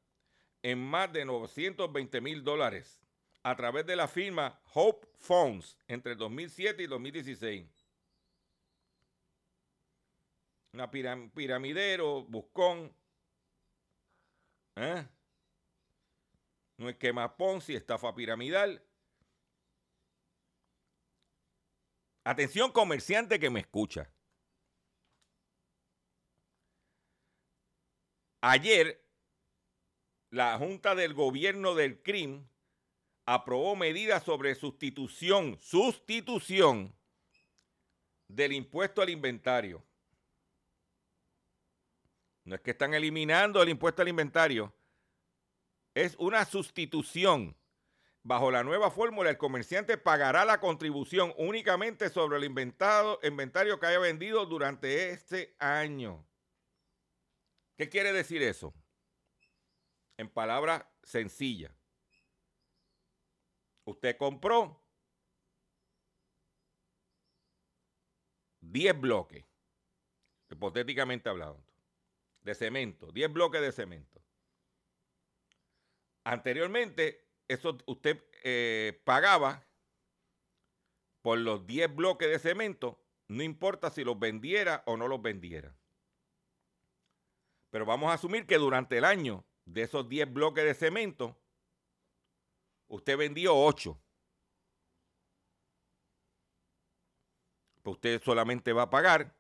en 0.68 0.80
más 0.80 1.14
de 1.14 1.24
920 1.24 2.20
mil 2.20 2.44
dólares 2.44 3.02
a 3.42 3.56
través 3.56 3.86
de 3.86 3.96
la 3.96 4.06
firma 4.06 4.60
Hope 4.74 5.08
Funds 5.18 5.78
entre 5.88 6.14
2007 6.14 6.84
y 6.84 6.88
2016. 6.88 7.88
Una 10.74 10.92
piramidero, 10.92 12.26
buscón. 12.26 12.94
¿eh? 14.76 15.08
Un 16.80 16.90
esquema 16.90 17.38
Ponzi, 17.38 17.74
estafa 17.74 18.14
piramidal. 18.14 18.84
Atención 22.26 22.74
comerciante 22.74 23.40
que 23.40 23.50
me 23.50 23.62
escucha. 23.62 24.12
Ayer 28.42 29.07
la 30.30 30.58
Junta 30.58 30.96
del 30.96 31.14
Gobierno 31.14 31.76
del 31.76 32.02
CRIM 32.02 32.48
aprobó 33.26 33.76
medidas 33.76 34.24
sobre 34.24 34.56
sustitución, 34.56 35.58
sustitución 35.60 36.96
del 38.28 38.54
impuesto 38.54 39.02
al 39.02 39.10
inventario. 39.10 39.84
No 42.44 42.56
es 42.56 42.62
que 42.62 42.72
están 42.72 42.94
eliminando 42.94 43.62
el 43.62 43.70
impuesto 43.70 44.02
al 44.02 44.08
inventario, 44.08 44.74
es 45.94 46.16
una 46.18 46.46
sustitución. 46.46 47.56
Bajo 48.24 48.52
la 48.52 48.64
nueva 48.64 48.92
fórmula, 48.92 49.30
el 49.30 49.38
comerciante 49.38 49.98
pagará 49.98 50.44
la 50.44 50.60
contribución 50.60 51.34
únicamente 51.38 52.10
sobre 52.10 52.38
el 52.38 52.44
inventario 52.44 53.80
que 53.80 53.86
haya 53.86 54.00
vendido 54.00 54.46
durante 54.46 55.12
este 55.12 55.56
año. 55.60 56.28
¿Qué 57.78 57.88
quiere 57.88 58.12
decir 58.12 58.44
eso? 58.44 58.74
En 60.18 60.30
palabras 60.30 60.86
sencillas. 61.04 61.72
Usted 63.86 64.18
compró 64.18 64.84
10 68.60 69.00
bloques, 69.00 69.46
hipotéticamente 70.50 71.30
hablando, 71.30 71.64
de 72.42 72.54
cemento, 72.54 73.12
10 73.12 73.32
bloques 73.32 73.62
de 73.62 73.72
cemento. 73.72 74.22
Anteriormente, 76.26 77.30
eso 77.48 77.78
usted 77.86 78.22
eh, 78.44 79.02
pagaba 79.06 79.66
por 81.22 81.38
los 81.38 81.66
10 81.66 81.96
bloques 81.96 82.30
de 82.30 82.40
cemento, 82.40 83.02
no 83.30 83.44
importa 83.44 83.90
si 83.90 84.04
los 84.04 84.20
vendiera 84.20 84.84
o 84.86 84.98
no 84.98 85.08
los 85.08 85.22
vendiera. 85.22 85.78
Pero 87.70 87.86
vamos 87.86 88.10
a 88.10 88.14
asumir 88.14 88.46
que 88.46 88.58
durante 88.58 88.98
el 88.98 89.06
año 89.06 89.47
de 89.68 89.82
esos 89.82 90.08
10 90.08 90.34
bloques 90.34 90.64
de 90.64 90.74
cemento, 90.74 91.38
usted 92.88 93.18
vendió 93.18 93.56
8. 93.56 94.00
Pues 97.84 97.96
usted 97.96 98.22
solamente 98.24 98.74
va 98.74 98.84
a 98.84 98.90
pagar 98.90 99.36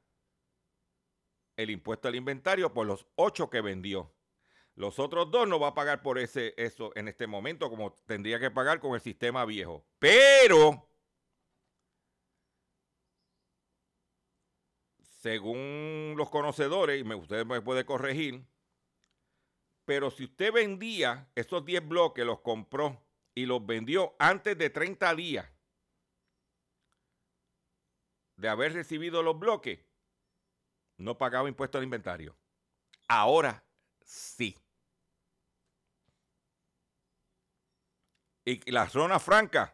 el 1.55 1.69
impuesto 1.69 2.07
al 2.07 2.15
inventario 2.15 2.73
por 2.73 2.85
los 2.85 3.07
8 3.15 3.49
que 3.49 3.61
vendió. 3.61 4.13
Los 4.75 4.99
otros 4.99 5.31
dos 5.31 5.47
no 5.47 5.59
va 5.59 5.69
a 5.69 5.73
pagar 5.73 6.03
por 6.03 6.19
ese, 6.19 6.53
eso 6.57 6.91
en 6.95 7.07
este 7.07 7.25
momento, 7.25 7.69
como 7.69 7.93
tendría 8.05 8.39
que 8.39 8.51
pagar 8.51 8.79
con 8.79 8.93
el 8.93 9.01
sistema 9.01 9.43
viejo. 9.43 9.87
Pero, 9.97 10.87
según 14.99 16.13
los 16.15 16.29
conocedores, 16.29 17.03
y 17.03 17.13
usted 17.13 17.45
me 17.45 17.61
puede 17.61 17.85
corregir, 17.85 18.45
pero 19.87 20.11
si 20.11 20.25
usted 20.25 20.51
vendía 20.51 21.31
esos 21.33 21.63
10 21.63 21.87
bloques, 21.87 22.25
los 22.25 22.41
compró 22.41 23.01
y 23.33 23.45
los 23.45 23.65
vendió 23.65 24.17
antes 24.19 24.57
de 24.57 24.69
30 24.69 25.15
días 25.15 25.49
de 28.35 28.49
haber 28.49 28.73
recibido 28.73 29.23
los 29.23 29.39
bloques, 29.39 29.79
no 30.97 31.17
pagaba 31.17 31.47
impuesto 31.47 31.77
al 31.77 31.85
inventario. 31.85 32.35
Ahora 33.07 33.63
sí. 34.01 34.57
Y 38.43 38.69
las 38.69 38.91
zonas 38.91 39.23
francas, 39.23 39.71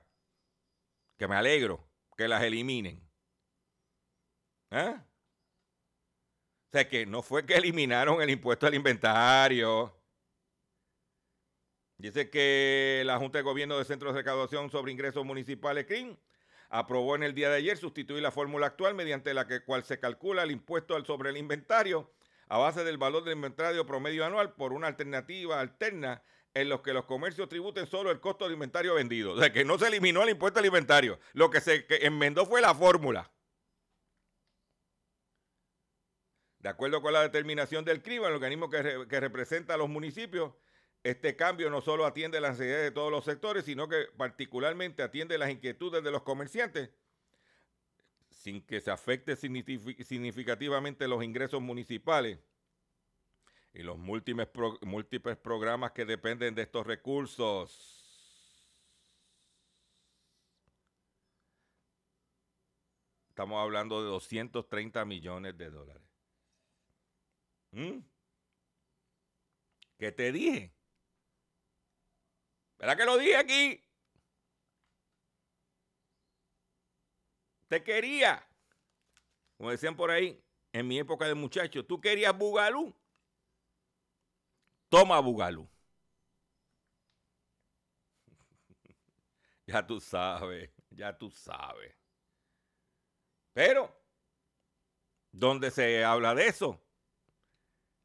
que 1.17 1.27
me 1.27 1.35
alegro 1.35 1.89
que 2.15 2.27
las 2.27 2.43
eliminen. 2.43 3.01
¿Eh? 4.69 4.95
O 4.95 6.71
sea 6.71 6.87
que 6.87 7.07
no 7.07 7.23
fue 7.23 7.47
que 7.47 7.55
eliminaron 7.57 8.21
el 8.21 8.29
impuesto 8.29 8.67
al 8.67 8.75
inventario. 8.75 10.02
Dice 12.03 12.29
que 12.29 13.01
la 13.05 13.17
Junta 13.17 13.37
de 13.37 13.43
Gobierno 13.43 13.77
de 13.77 13.85
Centros 13.85 14.13
de 14.13 14.19
Recaudación 14.19 14.69
sobre 14.69 14.91
Ingresos 14.91 15.23
Municipales, 15.23 15.85
CRIM, 15.85 16.17
aprobó 16.69 17.15
en 17.15 17.23
el 17.23 17.33
día 17.33 17.49
de 17.49 17.55
ayer 17.55 17.77
sustituir 17.77 18.21
la 18.21 18.29
fórmula 18.29 18.67
actual 18.67 18.93
mediante 18.93 19.33
la 19.33 19.47
que, 19.47 19.61
cual 19.61 19.85
se 19.85 20.01
calcula 20.01 20.43
el 20.43 20.51
impuesto 20.51 21.01
sobre 21.05 21.29
el 21.29 21.37
inventario 21.37 22.11
a 22.49 22.57
base 22.57 22.83
del 22.83 22.97
valor 22.97 23.23
del 23.23 23.37
inventario 23.37 23.85
promedio 23.85 24.25
anual 24.25 24.51
por 24.53 24.73
una 24.73 24.87
alternativa 24.87 25.61
alterna 25.61 26.21
en 26.53 26.67
los 26.67 26.81
que 26.81 26.91
los 26.91 27.05
comercios 27.05 27.47
tributen 27.47 27.87
solo 27.87 28.11
el 28.11 28.19
costo 28.19 28.43
del 28.43 28.55
inventario 28.55 28.95
vendido. 28.95 29.31
O 29.31 29.39
sea, 29.39 29.53
que 29.53 29.63
no 29.63 29.79
se 29.79 29.87
eliminó 29.87 30.23
el 30.23 30.31
impuesto 30.31 30.59
al 30.59 30.65
inventario. 30.65 31.21
Lo 31.31 31.49
que 31.49 31.61
se 31.61 31.85
enmendó 32.05 32.45
fue 32.45 32.59
la 32.59 32.75
fórmula. 32.75 33.31
De 36.59 36.67
acuerdo 36.67 37.01
con 37.01 37.13
la 37.13 37.21
determinación 37.21 37.85
del 37.85 38.01
CRIM, 38.01 38.25
el 38.25 38.33
organismo 38.33 38.69
que 38.69 39.19
representa 39.21 39.75
a 39.75 39.77
los 39.77 39.87
municipios, 39.87 40.51
este 41.03 41.35
cambio 41.35 41.69
no 41.69 41.81
solo 41.81 42.05
atiende 42.05 42.39
las 42.39 42.51
necesidades 42.51 42.85
de 42.85 42.91
todos 42.91 43.11
los 43.11 43.25
sectores, 43.25 43.65
sino 43.65 43.89
que 43.89 44.05
particularmente 44.15 45.03
atiende 45.03 45.37
las 45.37 45.49
inquietudes 45.49 46.01
de 46.01 46.11
los 46.11 46.23
comerciantes, 46.23 46.89
sin 48.29 48.61
que 48.61 48.79
se 48.79 48.89
afecte 48.89 49.35
significativamente 49.35 51.07
los 51.07 51.23
ingresos 51.23 51.61
municipales 51.61 52.39
y 53.73 53.83
los 53.83 53.97
múltiples, 53.97 54.47
programas 55.37 55.91
que 55.91 56.05
dependen 56.05 56.55
de 56.55 56.61
estos 56.61 56.87
recursos. 56.87 57.99
Estamos 63.27 63.61
hablando 63.61 64.01
de 64.01 64.09
230 64.09 65.03
millones 65.05 65.57
de 65.57 65.69
dólares. 65.69 66.03
¿Mm? 67.71 67.99
¿Qué 69.97 70.11
te 70.11 70.31
dije? 70.31 70.71
¿Verdad 72.83 72.97
que 72.97 73.05
lo 73.05 73.17
dije 73.17 73.37
aquí? 73.37 73.81
Te 77.69 77.81
quería. 77.81 78.45
Como 79.55 79.71
decían 79.71 79.95
por 79.95 80.11
ahí, 80.11 80.43
en 80.73 80.89
mi 80.89 80.99
época 80.99 81.25
de 81.25 81.33
muchacho, 81.33 81.85
¿tú 81.85 82.01
querías 82.01 82.37
Bugalú? 82.37 82.93
Toma 84.89 85.21
Bugalú. 85.21 85.65
ya 89.65 89.87
tú 89.87 90.01
sabes, 90.01 90.69
ya 90.89 91.17
tú 91.17 91.31
sabes. 91.31 91.95
Pero, 93.53 93.97
¿dónde 95.31 95.71
se 95.71 96.03
habla 96.03 96.35
de 96.35 96.47
eso? 96.47 96.83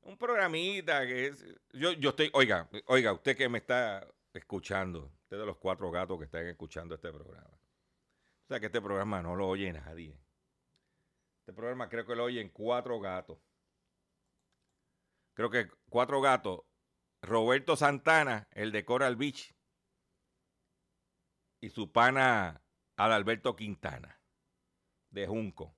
Un 0.03 0.17
programita 0.17 1.05
que 1.05 1.27
es. 1.27 1.45
Yo, 1.73 1.95
yo 1.95 2.11
estoy. 2.11 2.31
Oiga, 2.33 2.71
oiga, 2.87 3.13
usted 3.13 3.37
que 3.37 3.49
me 3.49 3.59
está 3.59 4.09
escuchando, 4.33 5.13
usted 5.23 5.39
de 5.39 5.47
los 5.47 5.57
cuatro 5.57 5.91
gatos 5.91 6.19
que 6.19 6.25
están 6.25 6.47
escuchando 6.47 6.95
este 6.95 7.11
programa. 7.11 7.51
O 7.51 8.47
sea 8.49 8.61
que 8.61 8.67
este 8.67 8.81
programa 8.81 9.23
no 9.23 9.37
lo 9.37 9.49
oye 9.49 9.73
nadie. 9.73 10.19
Este 11.41 11.53
programa 11.53 11.89
creo 11.89 12.07
que 12.07 12.15
lo 12.15 12.25
oyen 12.25 12.51
cuatro 12.51 13.01
gatos. 13.01 13.39
Creo 15.35 15.51
que 15.51 15.71
cuatro 15.89 16.21
gatos. 16.21 16.61
Roberto 17.23 17.77
Santana, 17.77 18.49
el 18.53 18.73
de 18.73 18.85
Coral 18.85 19.17
Beach. 19.17 19.55
Y 21.61 21.71
su 21.71 21.91
pana 21.91 22.63
Adalberto 22.97 23.57
Quintana 23.57 24.21
de 25.11 25.27
Junco, 25.27 25.77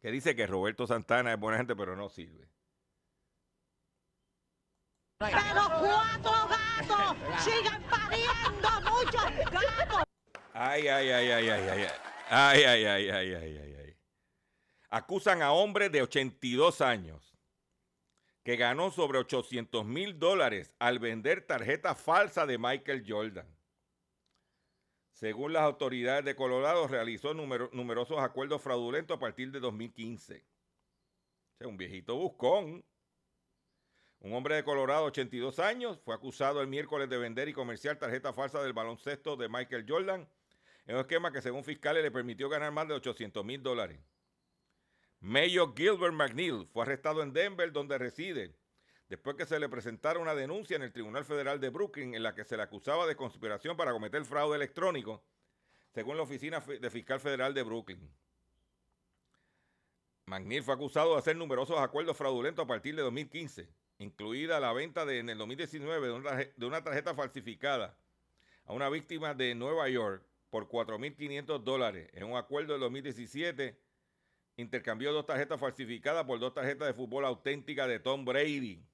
que 0.00 0.10
dice 0.10 0.36
que 0.36 0.46
Roberto 0.46 0.86
Santana 0.86 1.32
es 1.32 1.40
buena 1.40 1.58
gente, 1.58 1.74
pero 1.74 1.96
no 1.96 2.08
sirve. 2.08 2.48
Pero 5.18 5.62
cuatro 5.80 6.32
gatos 6.46 7.42
sigan 7.42 7.82
pariendo 7.84 8.68
muchos 8.82 9.50
gatos. 9.50 10.02
Ay, 10.52 10.88
ay, 10.88 11.10
ay, 11.10 11.30
ay, 11.30 11.48
ay, 11.48 11.68
ay. 11.68 11.86
Ay, 12.28 12.64
ay, 12.64 12.84
ay, 12.84 13.10
ay, 13.10 13.34
ay, 13.34 13.58
ay, 13.58 13.74
ay. 13.78 13.96
Acusan 14.90 15.40
a 15.40 15.52
hombre 15.52 15.88
de 15.88 16.02
82 16.02 16.82
años 16.82 17.34
que 18.42 18.56
ganó 18.56 18.90
sobre 18.90 19.18
800 19.18 19.86
mil 19.86 20.18
dólares 20.18 20.74
al 20.78 20.98
vender 20.98 21.46
tarjeta 21.46 21.94
falsa 21.94 22.44
de 22.44 22.58
Michael 22.58 23.04
Jordan. 23.08 23.48
Según 25.12 25.54
las 25.54 25.62
autoridades 25.62 26.26
de 26.26 26.36
Colorado, 26.36 26.86
realizó 26.88 27.32
numerosos 27.32 28.18
acuerdos 28.18 28.60
fraudulentos 28.60 29.16
a 29.16 29.20
partir 29.20 29.50
de 29.50 29.60
2015. 29.60 30.36
O 30.36 31.58
sea, 31.58 31.68
un 31.68 31.78
viejito 31.78 32.16
buscón 32.16 32.84
un 34.26 34.34
hombre 34.34 34.56
de 34.56 34.64
Colorado, 34.64 35.04
82 35.04 35.60
años, 35.60 36.00
fue 36.04 36.12
acusado 36.12 36.60
el 36.60 36.66
miércoles 36.66 37.08
de 37.08 37.16
vender 37.16 37.48
y 37.48 37.52
comerciar 37.52 37.96
tarjeta 37.96 38.32
falsa 38.32 38.60
del 38.60 38.72
baloncesto 38.72 39.36
de 39.36 39.48
Michael 39.48 39.86
Jordan 39.88 40.28
en 40.84 40.96
un 40.96 41.00
esquema 41.02 41.30
que 41.30 41.40
según 41.40 41.62
fiscales 41.62 42.02
le 42.02 42.10
permitió 42.10 42.48
ganar 42.48 42.72
más 42.72 42.88
de 42.88 42.94
800 42.94 43.44
mil 43.44 43.62
dólares. 43.62 44.00
Mayor 45.20 45.74
Gilbert 45.76 46.12
McNeil 46.12 46.66
fue 46.72 46.82
arrestado 46.82 47.22
en 47.22 47.32
Denver, 47.32 47.70
donde 47.70 47.98
reside, 47.98 48.52
después 49.08 49.36
que 49.36 49.46
se 49.46 49.60
le 49.60 49.68
presentara 49.68 50.18
una 50.18 50.34
denuncia 50.34 50.74
en 50.74 50.82
el 50.82 50.92
Tribunal 50.92 51.24
Federal 51.24 51.60
de 51.60 51.68
Brooklyn 51.68 52.16
en 52.16 52.24
la 52.24 52.34
que 52.34 52.42
se 52.42 52.56
le 52.56 52.64
acusaba 52.64 53.06
de 53.06 53.14
conspiración 53.14 53.76
para 53.76 53.92
cometer 53.92 54.24
fraude 54.24 54.56
electrónico, 54.56 55.22
según 55.94 56.16
la 56.16 56.24
Oficina 56.24 56.58
de 56.58 56.90
Fiscal 56.90 57.20
Federal 57.20 57.54
de 57.54 57.62
Brooklyn. 57.62 58.12
McNeil 60.26 60.64
fue 60.64 60.74
acusado 60.74 61.12
de 61.12 61.20
hacer 61.20 61.36
numerosos 61.36 61.78
acuerdos 61.78 62.16
fraudulentos 62.16 62.64
a 62.64 62.66
partir 62.66 62.96
de 62.96 63.02
2015, 63.02 63.68
incluida 63.98 64.60
la 64.60 64.72
venta 64.72 65.04
de, 65.04 65.18
en 65.18 65.30
el 65.30 65.38
2019 65.38 66.06
de 66.06 66.12
una, 66.12 66.36
de 66.36 66.66
una 66.66 66.82
tarjeta 66.82 67.14
falsificada 67.14 67.98
a 68.64 68.72
una 68.72 68.88
víctima 68.88 69.34
de 69.34 69.54
Nueva 69.54 69.88
York 69.88 70.24
por 70.50 70.68
4.500 70.68 71.62
dólares. 71.62 72.10
En 72.12 72.24
un 72.24 72.36
acuerdo 72.36 72.74
de 72.74 72.80
2017, 72.80 73.80
intercambió 74.56 75.12
dos 75.12 75.26
tarjetas 75.26 75.60
falsificadas 75.60 76.24
por 76.24 76.38
dos 76.38 76.54
tarjetas 76.54 76.88
de 76.88 76.94
fútbol 76.94 77.24
auténticas 77.24 77.88
de 77.88 78.00
Tom 78.00 78.24
Brady. 78.24 78.84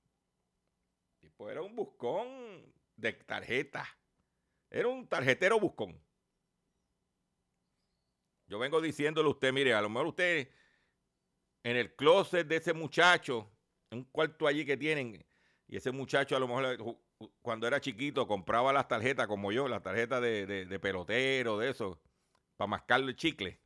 Pues 1.36 1.52
era 1.52 1.62
un 1.62 1.74
buscón 1.74 2.72
de 2.96 3.12
tarjeta. 3.12 3.88
Era 4.70 4.88
un 4.88 5.06
tarjetero 5.08 5.58
buscón. 5.58 6.00
Yo 8.46 8.58
vengo 8.58 8.80
diciéndole 8.80 9.28
a 9.28 9.30
usted, 9.30 9.52
mire, 9.52 9.72
a 9.72 9.80
lo 9.80 9.88
mejor 9.88 10.08
usted 10.08 10.48
en 11.62 11.76
el 11.76 11.94
closet 11.94 12.46
de 12.46 12.56
ese 12.56 12.72
muchacho, 12.72 13.50
un 13.92 14.04
cuarto 14.04 14.46
allí 14.46 14.64
que 14.64 14.76
tienen, 14.76 15.24
y 15.68 15.76
ese 15.76 15.92
muchacho 15.92 16.36
a 16.36 16.40
lo 16.40 16.48
mejor 16.48 16.98
cuando 17.42 17.66
era 17.66 17.80
chiquito 17.80 18.26
compraba 18.26 18.72
las 18.72 18.88
tarjetas 18.88 19.26
como 19.26 19.52
yo, 19.52 19.68
las 19.68 19.82
tarjetas 19.82 20.20
de, 20.22 20.46
de 20.66 20.78
pelotero, 20.80 21.58
de 21.58 21.70
eso, 21.70 22.00
para 22.56 22.68
mascarle 22.68 23.14
chicle. 23.16 23.60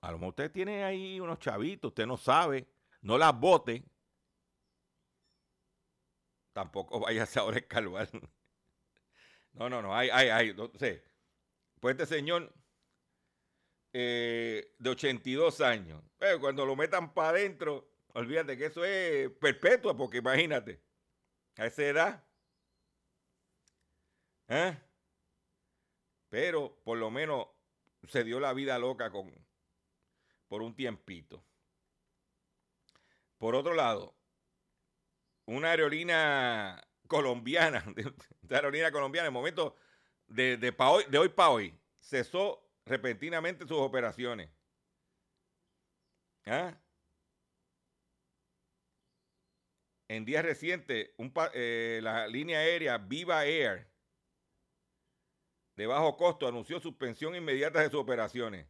A 0.00 0.10
lo 0.10 0.18
mejor 0.18 0.30
usted 0.30 0.50
tiene 0.50 0.82
ahí 0.84 1.20
unos 1.20 1.38
chavitos, 1.38 1.90
usted 1.90 2.06
no 2.06 2.16
sabe, 2.16 2.66
no 3.02 3.16
las 3.18 3.38
bote, 3.38 3.84
tampoco 6.52 7.00
vayas 7.00 7.36
ahora 7.36 7.56
a 7.56 7.60
escalvar. 7.60 8.08
No, 9.52 9.68
no, 9.68 9.82
no, 9.82 9.94
hay, 9.94 10.08
hay, 10.10 10.28
hay, 10.28 10.54
no 10.54 10.70
sé. 10.78 11.02
Pues 11.80 11.94
este 11.98 12.06
señor 12.06 12.54
eh, 13.92 14.74
de 14.78 14.90
82 14.90 15.60
años, 15.60 16.02
eh, 16.20 16.36
cuando 16.40 16.66
lo 16.66 16.76
metan 16.76 17.14
para 17.14 17.30
adentro, 17.30 17.88
olvídate 18.14 18.56
que 18.56 18.66
eso 18.66 18.84
es 18.84 19.30
perpetua, 19.30 19.96
porque 19.96 20.18
imagínate, 20.18 20.80
a 21.56 21.66
esa 21.66 21.82
edad. 21.84 22.24
¿eh? 24.48 24.76
Pero 26.28 26.78
por 26.84 26.98
lo 26.98 27.10
menos 27.10 27.46
se 28.08 28.24
dio 28.24 28.40
la 28.40 28.52
vida 28.52 28.78
loca 28.78 29.10
con, 29.10 29.32
por 30.48 30.62
un 30.62 30.74
tiempito. 30.74 31.42
Por 33.38 33.54
otro 33.54 33.74
lado, 33.74 34.14
una 35.46 35.70
aerolínea 35.70 36.86
colombiana, 37.06 37.84
aerolínea 38.50 38.90
colombiana, 38.90 39.28
en 39.28 39.32
el 39.32 39.38
momento 39.38 39.76
de, 40.26 40.56
de, 40.56 40.74
hoy, 40.78 41.04
de 41.08 41.18
hoy 41.18 41.28
para 41.28 41.50
hoy, 41.50 41.78
cesó 42.00 42.67
repentinamente 42.88 43.66
sus 43.66 43.78
operaciones. 43.78 44.50
¿Ah? 46.46 46.76
En 50.08 50.24
días 50.24 50.44
recientes, 50.44 51.10
eh, 51.52 52.00
la 52.02 52.26
línea 52.26 52.60
aérea 52.60 52.96
Viva 52.96 53.44
Air, 53.44 53.90
de 55.76 55.86
bajo 55.86 56.16
costo, 56.16 56.48
anunció 56.48 56.80
suspensión 56.80 57.34
inmediata 57.34 57.80
de 57.80 57.90
sus 57.90 58.00
operaciones. 58.00 58.66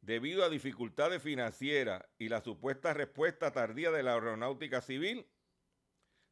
Debido 0.00 0.42
a 0.42 0.48
dificultades 0.48 1.22
financieras 1.22 2.04
y 2.18 2.28
la 2.28 2.40
supuesta 2.40 2.94
respuesta 2.94 3.52
tardía 3.52 3.90
de 3.90 4.02
la 4.02 4.14
aeronáutica 4.14 4.80
civil, 4.80 5.28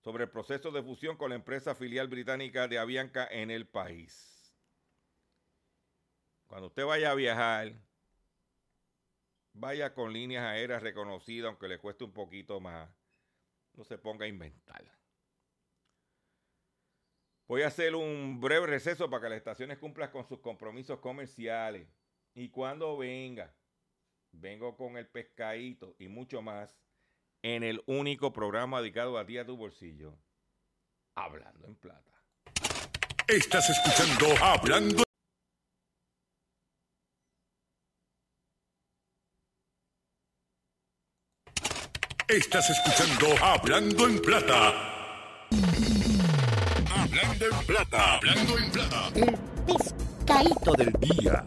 sobre 0.03 0.25
el 0.25 0.31
proceso 0.31 0.71
de 0.71 0.83
fusión 0.83 1.17
con 1.17 1.31
la 1.31 1.37
empresa 1.37 1.75
filial 1.75 2.09
británica 2.09 2.69
de 2.69 2.79
Avianca 2.79 3.29
en 3.31 3.51
el 3.51 3.69
país. 3.69 4.40
Cuando 6.51 6.67
usted 6.67 6.85
vaya 6.85 7.13
a 7.13 7.15
viajar, 7.15 7.73
vaya 9.53 9.95
con 9.95 10.13
líneas 10.13 10.43
aéreas 10.43 10.83
reconocidas, 10.83 11.49
aunque 11.49 11.69
le 11.69 11.79
cueste 11.79 12.03
un 12.03 12.13
poquito 12.13 12.59
más. 12.59 12.91
No 13.75 13.85
se 13.85 13.99
ponga 13.99 14.25
a 14.25 14.29
inventar. 14.29 14.85
Voy 17.47 17.63
a 17.63 17.69
hacer 17.69 17.95
un 17.95 18.41
breve 18.41 18.67
receso 18.67 19.09
para 19.09 19.23
que 19.23 19.29
las 19.29 19.39
estaciones 19.39 19.79
cumplan 19.79 20.11
con 20.11 20.27
sus 20.27 20.41
compromisos 20.41 20.99
comerciales. 20.99 21.87
Y 22.35 22.49
cuando 22.49 22.97
venga, 22.97 23.55
vengo 24.33 24.77
con 24.77 24.97
el 24.97 25.07
pescadito 25.07 25.95
y 26.01 26.09
mucho 26.09 26.43
más 26.43 26.77
en 27.43 27.63
el 27.63 27.81
único 27.87 28.33
programa 28.33 28.81
dedicado 28.81 29.19
a 29.19 29.25
ti 29.25 29.39
a 29.39 29.47
tu 29.47 29.57
bolsillo, 29.57 30.19
Hablando 31.15 31.69
en 31.69 31.77
Plata. 31.77 32.13
Estás 33.29 33.71
escuchando 33.71 34.35
Hablando 34.45 35.05
Estás 42.31 42.71
escuchando 42.71 43.45
Hablando 43.45 44.07
en 44.07 44.23
Plata. 44.23 45.49
Hablando 46.89 47.45
en 47.45 47.67
Plata. 47.67 48.15
Hablando 48.15 48.59
en 48.59 48.71
Plata. 48.71 49.09
El 49.17 49.39
pescadito 49.67 50.73
del 50.75 50.93
día. 51.01 51.45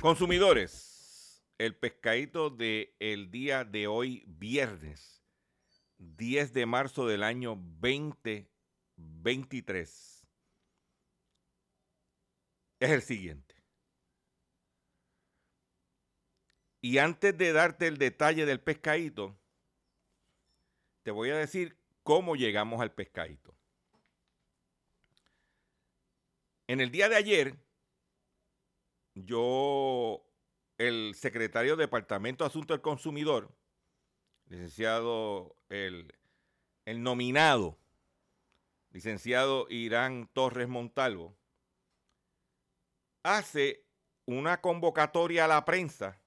Consumidores 0.00 1.44
el 1.58 1.76
pescadito 1.76 2.50
del 2.50 2.92
el 2.98 3.30
día 3.30 3.64
de 3.64 3.86
hoy, 3.86 4.24
viernes, 4.26 5.22
10 5.98 6.52
de 6.52 6.66
marzo 6.66 7.06
del 7.06 7.22
año 7.22 7.56
20 7.78 8.50
23 8.96 10.26
es 12.80 12.90
el 12.90 13.02
siguiente. 13.02 13.55
Y 16.86 16.98
antes 16.98 17.36
de 17.36 17.52
darte 17.52 17.88
el 17.88 17.98
detalle 17.98 18.46
del 18.46 18.60
pescadito, 18.60 19.36
te 21.02 21.10
voy 21.10 21.30
a 21.30 21.36
decir 21.36 21.76
cómo 22.04 22.36
llegamos 22.36 22.80
al 22.80 22.92
pescadito. 22.92 23.56
En 26.68 26.80
el 26.80 26.92
día 26.92 27.08
de 27.08 27.16
ayer, 27.16 27.56
yo, 29.16 30.24
el 30.78 31.16
secretario 31.16 31.74
de 31.74 31.86
Departamento 31.86 32.44
de 32.44 32.50
Asuntos 32.50 32.76
del 32.76 32.82
Consumidor, 32.82 33.50
licenciado, 34.48 35.56
el, 35.68 36.14
el 36.84 37.02
nominado, 37.02 37.76
licenciado 38.92 39.66
Irán 39.70 40.30
Torres 40.32 40.68
Montalvo, 40.68 41.36
hace 43.24 43.84
una 44.24 44.60
convocatoria 44.60 45.46
a 45.46 45.48
la 45.48 45.64
prensa 45.64 46.22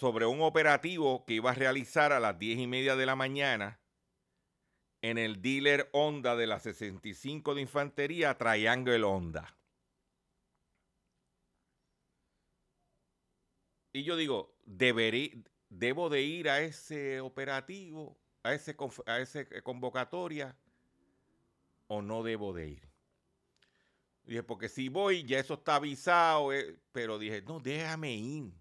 sobre 0.00 0.24
un 0.24 0.40
operativo 0.40 1.26
que 1.26 1.34
iba 1.34 1.50
a 1.50 1.54
realizar 1.54 2.10
a 2.14 2.20
las 2.20 2.38
diez 2.38 2.58
y 2.58 2.66
media 2.66 2.96
de 2.96 3.04
la 3.04 3.16
mañana 3.16 3.78
en 5.02 5.18
el 5.18 5.42
dealer 5.42 5.90
Honda 5.92 6.36
de 6.36 6.46
la 6.46 6.58
65 6.58 7.54
de 7.54 7.60
Infantería, 7.60 8.38
Triangle 8.38 9.04
Honda. 9.04 9.54
Y 13.92 14.02
yo 14.02 14.16
digo, 14.16 14.56
deberí, 14.64 15.44
¿debo 15.68 16.08
de 16.08 16.22
ir 16.22 16.48
a 16.48 16.62
ese 16.62 17.20
operativo, 17.20 18.16
a 18.42 18.54
ese, 18.54 18.74
a 19.04 19.18
ese 19.18 19.62
convocatoria, 19.62 20.56
o 21.88 22.00
no 22.00 22.22
debo 22.22 22.54
de 22.54 22.68
ir? 22.68 22.88
Dije, 24.24 24.42
porque 24.44 24.70
si 24.70 24.88
voy, 24.88 25.24
ya 25.24 25.40
eso 25.40 25.54
está 25.54 25.74
avisado, 25.74 26.54
eh, 26.54 26.78
pero 26.90 27.18
dije, 27.18 27.42
no, 27.42 27.60
déjame 27.60 28.14
ir, 28.14 28.59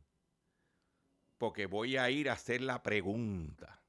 porque 1.39 1.65
voy 1.65 1.97
a 1.97 2.09
ir 2.11 2.29
a 2.29 2.33
hacer 2.33 2.61
la 2.61 2.83
pregunta. 2.83 3.81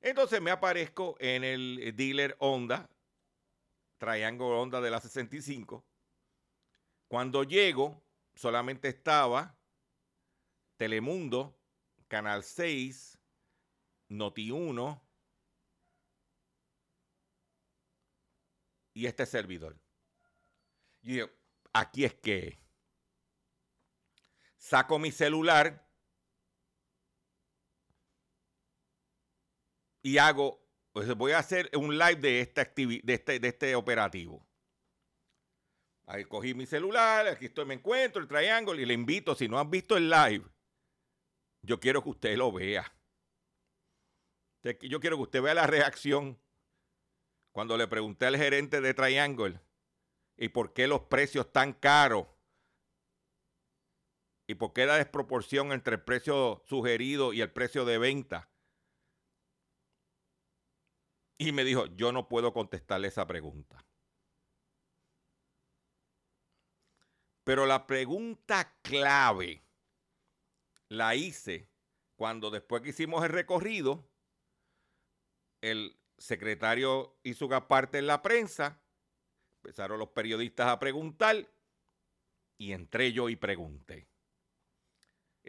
Entonces 0.00 0.40
me 0.40 0.50
aparezco 0.50 1.16
en 1.18 1.42
el 1.42 1.94
dealer 1.96 2.36
Honda, 2.38 2.88
Triangle 3.98 4.46
Honda 4.46 4.80
de 4.80 4.90
la 4.90 5.00
65. 5.00 5.84
Cuando 7.08 7.42
llego, 7.44 8.02
solamente 8.34 8.88
estaba 8.88 9.58
Telemundo, 10.76 11.58
Canal 12.06 12.44
6, 12.44 13.18
Noti 14.08 14.50
1 14.50 15.02
y 18.94 19.06
este 19.06 19.24
servidor. 19.24 19.78
Y 21.02 21.16
yo, 21.16 21.30
aquí 21.72 22.04
es 22.04 22.14
que 22.14 22.58
saco 24.60 24.98
mi 24.98 25.10
celular 25.10 25.88
y 30.02 30.18
hago, 30.18 30.62
pues 30.92 31.12
voy 31.16 31.32
a 31.32 31.38
hacer 31.38 31.70
un 31.74 31.98
live 31.98 32.16
de, 32.16 32.52
de, 33.02 33.12
este, 33.14 33.40
de 33.40 33.48
este 33.48 33.74
operativo. 33.74 34.46
Ahí 36.06 36.24
cogí 36.24 36.54
mi 36.54 36.66
celular, 36.66 37.26
aquí 37.28 37.46
estoy, 37.46 37.64
me 37.64 37.74
encuentro, 37.74 38.20
el 38.20 38.28
triángulo, 38.28 38.80
y 38.80 38.84
le 38.84 38.94
invito, 38.94 39.34
si 39.34 39.48
no 39.48 39.58
han 39.58 39.70
visto 39.70 39.96
el 39.96 40.10
live, 40.10 40.44
yo 41.62 41.80
quiero 41.80 42.02
que 42.02 42.10
usted 42.10 42.36
lo 42.36 42.52
vea. 42.52 42.92
Yo 44.62 45.00
quiero 45.00 45.16
que 45.16 45.22
usted 45.22 45.40
vea 45.40 45.54
la 45.54 45.66
reacción 45.66 46.38
cuando 47.52 47.78
le 47.78 47.88
pregunté 47.88 48.26
al 48.26 48.36
gerente 48.36 48.82
de 48.82 48.92
Triangle 48.92 49.58
y 50.36 50.48
por 50.48 50.74
qué 50.74 50.86
los 50.86 51.02
precios 51.02 51.50
tan 51.50 51.72
caros 51.72 52.26
y 54.50 54.56
por 54.56 54.72
qué 54.72 54.84
la 54.84 54.96
desproporción 54.96 55.70
entre 55.70 55.94
el 55.94 56.02
precio 56.02 56.60
sugerido 56.66 57.32
y 57.32 57.40
el 57.40 57.52
precio 57.52 57.84
de 57.84 57.98
venta. 57.98 58.50
Y 61.38 61.52
me 61.52 61.62
dijo, 61.62 61.86
yo 61.94 62.10
no 62.10 62.26
puedo 62.26 62.52
contestarle 62.52 63.06
esa 63.06 63.28
pregunta. 63.28 63.86
Pero 67.44 67.64
la 67.64 67.86
pregunta 67.86 68.76
clave 68.82 69.62
la 70.88 71.14
hice 71.14 71.70
cuando 72.16 72.50
después 72.50 72.82
que 72.82 72.90
hicimos 72.90 73.22
el 73.22 73.30
recorrido, 73.30 74.10
el 75.60 75.96
secretario 76.18 77.20
hizo 77.22 77.46
una 77.46 77.68
parte 77.68 77.98
en 77.98 78.08
la 78.08 78.20
prensa, 78.20 78.82
empezaron 79.62 80.00
los 80.00 80.08
periodistas 80.08 80.66
a 80.66 80.80
preguntar 80.80 81.48
y 82.58 82.72
entré 82.72 83.12
yo 83.12 83.28
y 83.28 83.36
pregunté. 83.36 84.09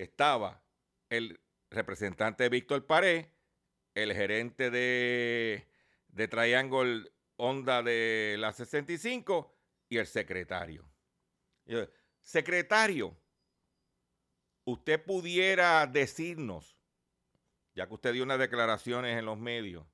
Estaba 0.04 0.64
el 1.10 1.40
representante 1.70 2.50
Víctor 2.50 2.86
Paré, 2.86 3.34
el 3.94 4.14
gerente 4.14 4.70
de 4.70 5.72
de 6.12 6.28
Triangle 6.28 7.12
Honda 7.38 7.82
de 7.82 8.36
la 8.38 8.54
65 8.54 9.56
y 9.90 9.98
el 9.98 10.06
secretario. 10.06 10.86
Secretario, 12.22 13.18
usted 14.66 15.04
pudiera 15.04 15.88
decirnos, 15.88 16.78
ya 17.74 17.88
que 17.88 17.94
usted 17.94 18.14
dio 18.14 18.24
unas 18.24 18.40
declaraciones 18.40 19.18
en 19.18 19.26
los 19.26 19.38
medios, 19.38 19.86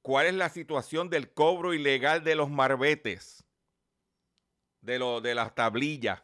cuál 0.00 0.26
es 0.26 0.34
la 0.34 0.48
situación 0.48 1.10
del 1.10 1.32
cobro 1.32 1.74
ilegal 1.74 2.24
de 2.24 2.36
los 2.36 2.48
marbetes, 2.48 3.44
de, 4.80 4.98
lo, 4.98 5.20
de 5.20 5.34
las 5.34 5.54
tablillas, 5.54 6.22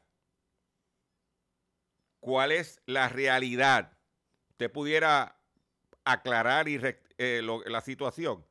cuál 2.27 2.51
es 2.51 2.83
la 2.87 3.09
realidad. 3.09 3.97
Usted 4.51 4.69
pudiera 4.73 5.39
aclarar 6.05 6.67
eh, 6.69 7.43
la 7.67 7.81
situación. 7.81 8.45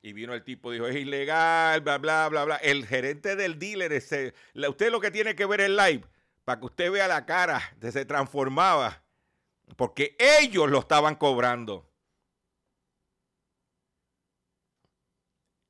Y 0.00 0.14
vino 0.14 0.32
el 0.32 0.42
tipo, 0.42 0.70
dijo, 0.70 0.86
es 0.86 0.96
ilegal, 0.96 1.82
bla, 1.82 1.98
bla, 1.98 2.30
bla, 2.30 2.44
bla. 2.46 2.56
El 2.56 2.86
gerente 2.86 3.36
del 3.36 3.58
dealer, 3.58 3.92
ese, 3.92 4.32
usted 4.54 4.90
lo 4.90 5.02
que 5.02 5.10
tiene 5.10 5.36
que 5.36 5.44
ver 5.44 5.60
el 5.60 5.76
live, 5.76 6.02
para 6.46 6.60
que 6.60 6.64
usted 6.64 6.90
vea 6.90 7.06
la 7.08 7.26
cara, 7.26 7.60
de 7.76 7.92
se 7.92 8.06
transformaba, 8.06 9.02
porque 9.76 10.16
ellos 10.18 10.70
lo 10.70 10.78
estaban 10.78 11.16
cobrando. 11.16 11.86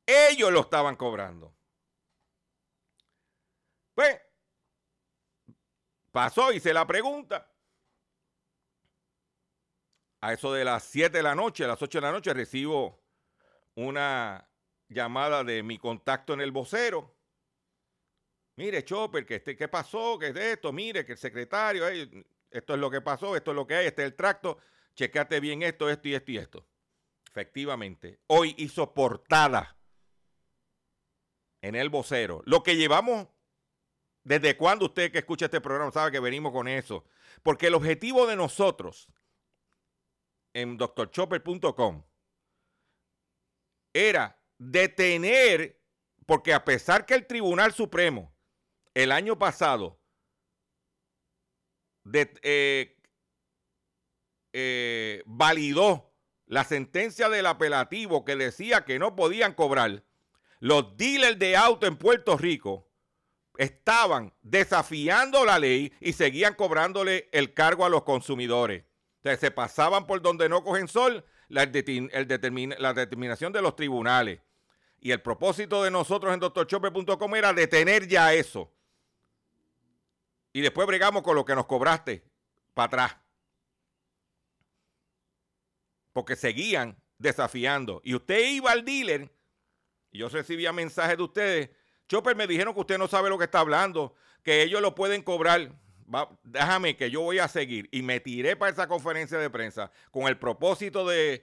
Ellos 0.06 0.52
lo 0.52 0.60
estaban 0.60 0.94
cobrando. 0.94 1.52
Pues, 3.96 4.20
pasó, 6.12 6.52
hice 6.52 6.72
la 6.72 6.86
pregunta 6.86 7.50
a 10.20 10.32
eso 10.32 10.52
de 10.52 10.64
las 10.64 10.84
7 10.84 11.16
de 11.16 11.22
la 11.22 11.34
noche, 11.34 11.64
a 11.64 11.68
las 11.68 11.82
8 11.82 11.98
de 11.98 12.02
la 12.02 12.12
noche, 12.12 12.32
recibo 12.32 13.02
una 13.74 14.48
llamada 14.88 15.42
de 15.42 15.62
mi 15.64 15.78
contacto 15.78 16.32
en 16.32 16.40
el 16.40 16.52
vocero. 16.52 17.16
Mire, 18.56 18.84
Chopper, 18.84 19.26
que 19.26 19.36
este, 19.36 19.56
¿qué 19.56 19.66
pasó? 19.66 20.18
¿Qué 20.18 20.28
es 20.28 20.36
esto? 20.36 20.72
Mire, 20.72 21.04
que 21.04 21.12
el 21.12 21.18
secretario, 21.18 21.88
esto 21.88 22.74
es 22.74 22.80
lo 22.80 22.90
que 22.90 23.00
pasó, 23.00 23.34
esto 23.34 23.50
es 23.50 23.56
lo 23.56 23.66
que 23.66 23.74
hay, 23.74 23.86
este 23.86 24.02
es 24.02 24.06
el 24.06 24.14
tracto, 24.14 24.58
chequeate 24.94 25.40
bien 25.40 25.62
esto, 25.62 25.90
esto 25.90 26.08
y 26.08 26.14
esto 26.14 26.30
y 26.30 26.38
esto. 26.38 26.66
Efectivamente, 27.28 28.20
hoy 28.28 28.54
hizo 28.58 28.94
portada 28.94 29.76
en 31.62 31.74
el 31.74 31.88
vocero. 31.88 32.42
Lo 32.44 32.62
que 32.62 32.76
llevamos, 32.76 33.26
desde 34.24 34.56
cuando 34.56 34.86
usted 34.86 35.10
que 35.10 35.18
escucha 35.18 35.46
este 35.46 35.60
programa 35.60 35.90
sabe 35.90 36.12
que 36.12 36.20
venimos 36.20 36.52
con 36.52 36.68
eso. 36.68 37.04
Porque 37.42 37.66
el 37.66 37.74
objetivo 37.74 38.26
de 38.26 38.36
nosotros 38.36 39.08
en 40.54 40.76
doctorchopper.com 40.76 42.04
era 43.92 44.40
detener, 44.58 45.80
porque 46.26 46.54
a 46.54 46.64
pesar 46.64 47.04
que 47.04 47.14
el 47.14 47.26
Tribunal 47.26 47.72
Supremo 47.72 48.32
el 48.94 49.10
año 49.10 49.38
pasado 49.38 49.98
eh, 52.12 52.98
eh, 54.52 55.22
validó 55.24 56.12
la 56.46 56.64
sentencia 56.64 57.28
del 57.28 57.46
apelativo 57.46 58.24
que 58.24 58.36
decía 58.36 58.84
que 58.84 58.98
no 58.98 59.16
podían 59.16 59.54
cobrar, 59.54 60.04
los 60.60 60.96
dealers 60.96 61.38
de 61.38 61.56
auto 61.56 61.86
en 61.86 61.96
Puerto 61.96 62.36
Rico 62.36 62.91
estaban 63.56 64.32
desafiando 64.42 65.44
la 65.44 65.58
ley 65.58 65.92
y 66.00 66.12
seguían 66.12 66.54
cobrándole 66.54 67.28
el 67.32 67.54
cargo 67.54 67.84
a 67.84 67.88
los 67.88 68.02
consumidores 68.02 68.84
se 69.22 69.50
pasaban 69.50 70.06
por 70.06 70.20
donde 70.20 70.48
no 70.48 70.64
cogen 70.64 70.88
sol 70.88 71.24
la, 71.48 71.64
la 71.64 72.94
determinación 72.94 73.52
de 73.52 73.62
los 73.62 73.76
tribunales. 73.76 74.40
Y 75.00 75.10
el 75.10 75.20
propósito 75.20 75.82
de 75.82 75.90
nosotros 75.90 76.32
en 76.34 76.40
doctorchopper.com 76.40 77.34
era 77.34 77.52
detener 77.52 78.06
ya 78.06 78.34
eso. 78.34 78.72
Y 80.52 80.60
después 80.60 80.86
bregamos 80.86 81.22
con 81.22 81.34
lo 81.34 81.44
que 81.44 81.54
nos 81.54 81.66
cobraste 81.66 82.22
para 82.74 82.86
atrás. 82.86 83.16
porque 86.12 86.36
seguían 86.36 86.98
desafiando. 87.16 88.02
Y 88.04 88.14
usted 88.14 88.46
iba 88.50 88.70
al 88.70 88.84
dealer, 88.84 89.34
y 90.10 90.18
yo 90.18 90.28
recibía 90.28 90.70
mensajes 90.70 91.16
de 91.16 91.22
ustedes, 91.22 91.70
Chopper, 92.12 92.36
me 92.36 92.46
dijeron 92.46 92.74
que 92.74 92.80
usted 92.80 92.98
no 92.98 93.08
sabe 93.08 93.30
lo 93.30 93.38
que 93.38 93.44
está 93.44 93.60
hablando, 93.60 94.14
que 94.42 94.62
ellos 94.62 94.82
lo 94.82 94.94
pueden 94.94 95.22
cobrar. 95.22 95.72
Déjame 96.42 96.94
que 96.94 97.10
yo 97.10 97.22
voy 97.22 97.38
a 97.38 97.48
seguir. 97.48 97.88
Y 97.90 98.02
me 98.02 98.20
tiré 98.20 98.54
para 98.54 98.70
esa 98.70 98.86
conferencia 98.86 99.38
de 99.38 99.48
prensa 99.48 99.90
con 100.10 100.28
el 100.28 100.36
propósito 100.36 101.06
de, 101.06 101.42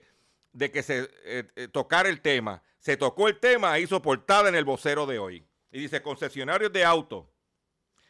que 0.56 0.82
se 0.84 1.10
eh, 1.24 1.50
eh, 1.56 1.66
tocara 1.66 2.08
el 2.08 2.20
tema. 2.20 2.62
Se 2.78 2.96
tocó 2.96 3.26
el 3.26 3.40
tema, 3.40 3.80
hizo 3.80 4.00
portada 4.00 4.48
en 4.48 4.54
el 4.54 4.64
vocero 4.64 5.06
de 5.06 5.18
hoy. 5.18 5.44
Y 5.72 5.80
dice, 5.80 6.02
concesionarios 6.02 6.72
de 6.72 6.84
autos 6.84 7.26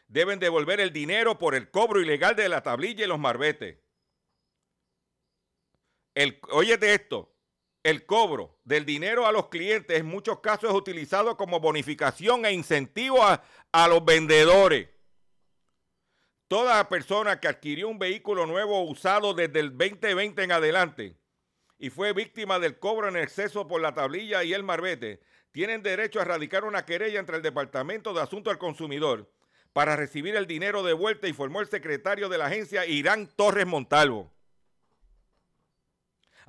deben 0.07 0.37
devolver 0.37 0.79
el 0.79 0.93
dinero 0.93 1.39
por 1.39 1.55
el 1.55 1.71
cobro 1.71 1.99
ilegal 1.99 2.35
de 2.35 2.47
la 2.47 2.61
tablilla 2.61 3.05
y 3.05 3.07
los 3.07 3.17
marbetes. 3.17 3.79
El, 6.13 6.39
óyete 6.51 6.93
esto, 6.93 7.33
el 7.83 8.05
cobro 8.05 8.59
del 8.63 8.85
dinero 8.85 9.25
a 9.25 9.31
los 9.31 9.49
clientes 9.49 9.99
en 9.99 10.05
muchos 10.05 10.39
casos 10.39 10.69
es 10.69 10.75
utilizado 10.75 11.37
como 11.37 11.59
bonificación 11.59 12.45
e 12.45 12.51
incentivo 12.51 13.23
a, 13.23 13.43
a 13.71 13.87
los 13.87 14.03
vendedores. 14.05 14.89
Toda 16.47 16.89
persona 16.89 17.39
que 17.39 17.47
adquirió 17.47 17.87
un 17.87 17.97
vehículo 17.97 18.45
nuevo 18.45 18.77
o 18.77 18.83
usado 18.83 19.33
desde 19.33 19.61
el 19.61 19.77
2020 19.77 20.43
en 20.43 20.51
adelante 20.51 21.17
y 21.81 21.89
fue 21.89 22.13
víctima 22.13 22.59
del 22.59 22.77
cobro 22.77 23.07
en 23.07 23.17
exceso 23.17 23.67
por 23.67 23.81
la 23.81 23.93
tablilla 23.93 24.43
y 24.43 24.53
el 24.53 24.61
marbete, 24.61 25.21
tienen 25.51 25.81
derecho 25.81 26.21
a 26.21 26.25
radicar 26.25 26.63
una 26.63 26.85
querella 26.85 27.19
entre 27.19 27.37
el 27.37 27.41
Departamento 27.41 28.13
de 28.13 28.21
Asuntos 28.21 28.51
al 28.51 28.59
Consumidor 28.59 29.31
para 29.73 29.95
recibir 29.95 30.35
el 30.35 30.45
dinero 30.45 30.83
de 30.83 30.93
vuelta, 30.93 31.27
informó 31.27 31.59
el 31.59 31.67
secretario 31.67 32.29
de 32.29 32.37
la 32.37 32.45
agencia 32.45 32.85
Irán 32.85 33.27
Torres 33.35 33.65
Montalvo. 33.65 34.31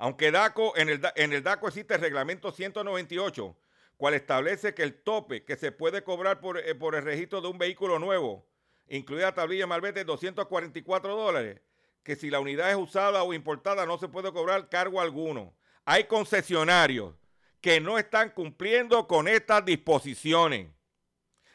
Aunque 0.03 0.31
DACO, 0.31 0.75
en, 0.75 0.89
el, 0.89 1.01
en 1.15 1.31
el 1.31 1.43
DACO 1.43 1.69
existe 1.69 1.95
el 1.95 2.01
reglamento 2.01 2.51
198, 2.51 3.55
cual 3.95 4.13
establece 4.13 4.73
que 4.73 4.83
el 4.83 5.01
tope 5.01 5.45
que 5.45 5.55
se 5.55 5.71
puede 5.71 6.03
cobrar 6.03 6.41
por, 6.41 6.57
eh, 6.57 6.75
por 6.75 6.95
el 6.95 7.05
registro 7.05 7.39
de 7.39 7.47
un 7.47 7.57
vehículo 7.57 7.99
nuevo, 7.99 8.45
incluida 8.89 9.33
tablilla 9.33 9.65
malvete, 9.65 10.01
es 10.01 10.05
244 10.05 11.15
dólares, 11.15 11.61
que 12.03 12.17
si 12.17 12.29
la 12.29 12.41
unidad 12.41 12.69
es 12.69 12.75
usada 12.75 13.23
o 13.23 13.33
importada 13.33 13.85
no 13.85 13.97
se 13.97 14.09
puede 14.09 14.33
cobrar 14.33 14.67
cargo 14.67 14.99
alguno. 14.99 15.55
Hay 15.85 16.03
concesionarios 16.03 17.15
que 17.61 17.79
no 17.79 17.97
están 17.97 18.31
cumpliendo 18.31 19.07
con 19.07 19.29
estas 19.29 19.63
disposiciones. 19.63 20.67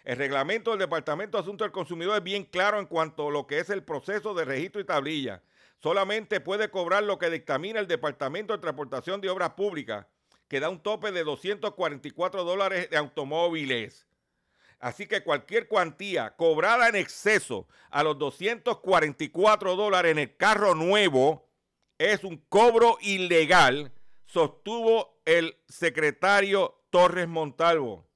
El 0.09 0.17
reglamento 0.17 0.71
del 0.71 0.79
Departamento 0.79 1.37
de 1.37 1.43
Asuntos 1.43 1.67
del 1.67 1.71
Consumidor 1.71 2.17
es 2.17 2.23
bien 2.23 2.45
claro 2.45 2.79
en 2.79 2.87
cuanto 2.87 3.29
a 3.29 3.31
lo 3.31 3.47
que 3.47 3.59
es 3.59 3.69
el 3.69 3.83
proceso 3.83 4.33
de 4.33 4.47
registro 4.47 4.81
y 4.81 4.85
tablilla. 4.85 5.43
Solamente 5.83 6.41
puede 6.41 6.71
cobrar 6.71 7.03
lo 7.03 7.19
que 7.19 7.29
dictamina 7.29 7.79
el 7.79 7.87
Departamento 7.87 8.55
de 8.55 8.59
Transportación 8.59 9.21
de 9.21 9.29
Obras 9.29 9.51
Públicas, 9.51 10.07
que 10.49 10.61
da 10.61 10.71
un 10.71 10.83
tope 10.83 11.13
de 11.13 11.25
244 11.25 12.43
dólares 12.43 12.89
de 12.89 12.97
automóviles. 12.97 14.07
Así 14.79 15.07
que 15.07 15.23
cualquier 15.23 15.69
cuantía 15.69 16.35
cobrada 16.37 16.89
en 16.89 16.97
exceso 16.97 17.69
a 17.91 18.03
los 18.03 18.19
244 18.19 19.77
dólares 19.77 20.13
en 20.13 20.21
el 20.21 20.37
carro 20.39 20.75
nuevo 20.75 21.51
es 21.99 22.25
un 22.25 22.39
cobro 22.49 22.97
ilegal, 23.03 23.93
sostuvo 24.25 25.21
el 25.27 25.59
secretario 25.69 26.81
Torres 26.89 27.29
Montalvo 27.29 28.08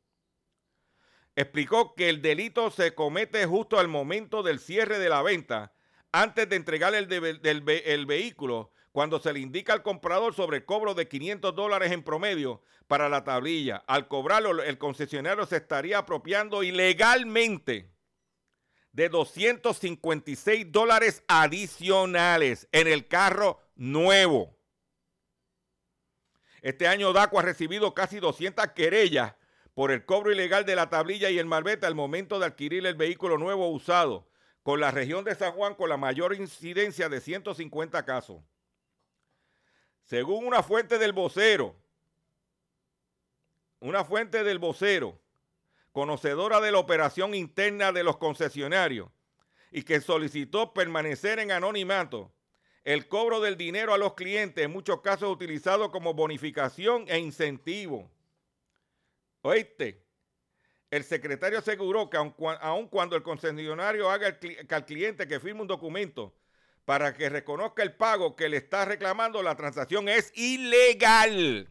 explicó 1.37 1.95
que 1.95 2.09
el 2.09 2.23
delito 2.23 2.71
se 2.71 2.95
comete 2.95 3.47
justo 3.47 3.79
al 3.79 3.89
momento 3.89 4.43
del 4.43 4.59
cierre 4.59 4.99
de 4.99 5.09
la 5.09 5.23
venta, 5.23 5.73
antes 6.13 6.49
de 6.49 6.57
entregar 6.57 6.95
el, 6.95 7.07
vehículo, 8.07 8.71
cuando 8.93 9.19
se 9.19 9.33
le 9.33 9.41
indica 9.41 9.73
al 9.73 9.83
comprador 9.83 10.35
sobre 10.35 10.59
el 10.59 10.65
cobro 10.67 10.95
de 10.95 11.09
500 11.09 11.55
dólares 11.55 11.91
en 11.93 12.03
promedio 12.03 12.63
para 12.87 13.09
la 13.09 13.25
tablilla. 13.25 13.83
Al 13.87 14.09
cobrarlo, 14.09 14.63
el 14.63 14.77
concesionario 14.77 15.47
se 15.47 15.57
estaría 15.57 15.99
apropiando 15.99 16.63
ilegalmente 16.63 17.91
de 18.93 19.09
256 19.09 20.71
dólares 20.71 21.25
adicionales 21.27 22.69
en 22.73 22.89
el 22.89 23.09
carro 23.09 23.59
nuevo. 23.75 24.55
Este 26.61 26.87
año 26.87 27.15
DACO 27.15 27.41
ha 27.41 27.43
recibido 27.43 27.95
casi 27.95 28.21
200 28.21 28.69
querellas 28.73 29.35
por 29.75 29.91
el 29.91 30.05
cobro 30.05 30.33
ilegal 30.33 30.65
de 30.65 30.77
la 30.77 30.91
tablilla 30.91 31.31
y 31.31 31.39
el 31.39 31.47
malvete 31.47 31.87
al 31.87 31.95
momento 31.95 32.39
de 32.39 32.47
adquirir 32.47 32.87
el 32.87 32.95
vehículo 32.95 33.39
nuevo 33.39 33.69
usado, 33.71 34.29
con 34.63 34.81
la 34.81 34.91
región 34.91 35.25
de 35.25 35.35
San 35.35 35.53
Juan 35.53 35.75
con 35.75 35.89
la 35.89 35.97
mayor 35.97 36.35
incidencia 36.35 37.09
de 37.09 37.21
150 37.21 38.05
casos. 38.05 38.43
Según 40.05 40.47
una 40.47 40.63
fuente 40.63 40.99
del 40.99 41.13
vocero, 41.13 41.75
una 43.81 44.05
fuente 44.05 44.45
del 44.45 44.59
vocero, 44.59 45.19
conocedora 45.91 46.61
de 46.61 46.71
la 46.71 46.79
operación 46.79 47.35
interna 47.35 47.93
de 47.93 48.05
los 48.05 48.19
concesionarios 48.19 49.11
y 49.71 49.83
que 49.83 50.01
solicitó 50.01 50.73
permanecer 50.73 51.39
en 51.39 51.51
anonimato, 51.51 52.33
el 52.85 53.09
cobro 53.09 53.41
del 53.41 53.57
dinero 53.57 53.95
a 53.95 53.99
los 53.99 54.15
clientes 54.15 54.65
en 54.65 54.71
muchos 54.71 55.01
casos 55.01 55.31
utilizado 55.31 55.91
como 55.91 56.15
bonificación 56.15 57.05
e 57.09 57.19
incentivo 57.19 58.11
Oíste, 59.43 60.07
el 60.91 61.05
secretario 61.05 61.59
aseguró 61.59 62.09
que 62.09 62.17
aun, 62.17 62.89
cuando 62.89 63.17
el 63.17 63.23
concesionario 63.23 64.11
haga 64.11 64.39
que 64.39 64.67
al 64.71 64.87
cliente 64.87 65.27
que 65.27 65.41
firme 65.41 65.63
un 65.63 65.67
documento 65.67 66.35
para 66.85 67.15
que 67.15 67.29
reconozca 67.29 67.83
el 67.83 67.95
pago 67.95 68.37
que 68.37 68.49
le 68.49 68.59
está 68.59 68.85
reclamando, 68.85 69.43
la 69.43 69.57
transacción 69.57 70.09
es 70.09 70.33
ilegal. 70.37 71.69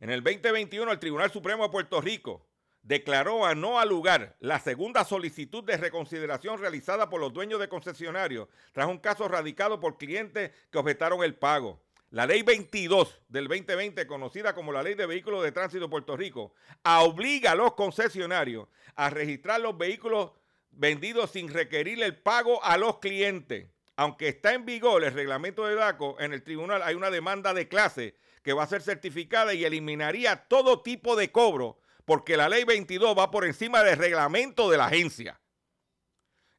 En 0.00 0.08
el 0.08 0.22
2021, 0.22 0.90
el 0.92 0.98
Tribunal 0.98 1.30
Supremo 1.30 1.64
de 1.64 1.70
Puerto 1.70 2.00
Rico 2.00 2.48
declaró 2.82 3.44
a 3.44 3.54
no 3.54 3.78
al 3.78 3.90
lugar 3.90 4.36
la 4.40 4.58
segunda 4.58 5.04
solicitud 5.04 5.62
de 5.64 5.76
reconsideración 5.76 6.58
realizada 6.58 7.10
por 7.10 7.20
los 7.20 7.32
dueños 7.34 7.60
de 7.60 7.68
concesionarios 7.68 8.48
tras 8.72 8.86
un 8.86 8.98
caso 8.98 9.28
radicado 9.28 9.78
por 9.78 9.98
clientes 9.98 10.52
que 10.70 10.78
objetaron 10.78 11.22
el 11.22 11.34
pago. 11.34 11.82
La 12.10 12.26
ley 12.26 12.42
22 12.42 13.20
del 13.28 13.46
2020, 13.46 14.04
conocida 14.08 14.52
como 14.52 14.72
la 14.72 14.82
ley 14.82 14.94
de 14.94 15.06
vehículos 15.06 15.44
de 15.44 15.52
tránsito 15.52 15.84
de 15.84 15.90
Puerto 15.90 16.16
Rico, 16.16 16.52
obliga 16.84 17.52
a 17.52 17.54
los 17.54 17.74
concesionarios 17.74 18.66
a 18.96 19.10
registrar 19.10 19.60
los 19.60 19.78
vehículos 19.78 20.32
vendidos 20.72 21.30
sin 21.30 21.48
requerir 21.48 22.02
el 22.02 22.16
pago 22.16 22.64
a 22.64 22.76
los 22.78 22.98
clientes. 22.98 23.68
Aunque 23.94 24.26
está 24.26 24.54
en 24.54 24.64
vigor 24.64 25.04
el 25.04 25.12
reglamento 25.12 25.66
de 25.66 25.76
DACO, 25.76 26.16
en 26.18 26.32
el 26.32 26.42
tribunal 26.42 26.82
hay 26.82 26.96
una 26.96 27.10
demanda 27.10 27.54
de 27.54 27.68
clase 27.68 28.16
que 28.42 28.54
va 28.54 28.64
a 28.64 28.68
ser 28.68 28.82
certificada 28.82 29.54
y 29.54 29.64
eliminaría 29.64 30.48
todo 30.48 30.82
tipo 30.82 31.14
de 31.14 31.30
cobro, 31.30 31.78
porque 32.06 32.36
la 32.36 32.48
ley 32.48 32.64
22 32.64 33.16
va 33.16 33.30
por 33.30 33.44
encima 33.44 33.84
del 33.84 33.98
reglamento 33.98 34.68
de 34.68 34.78
la 34.78 34.86
agencia. 34.86 35.40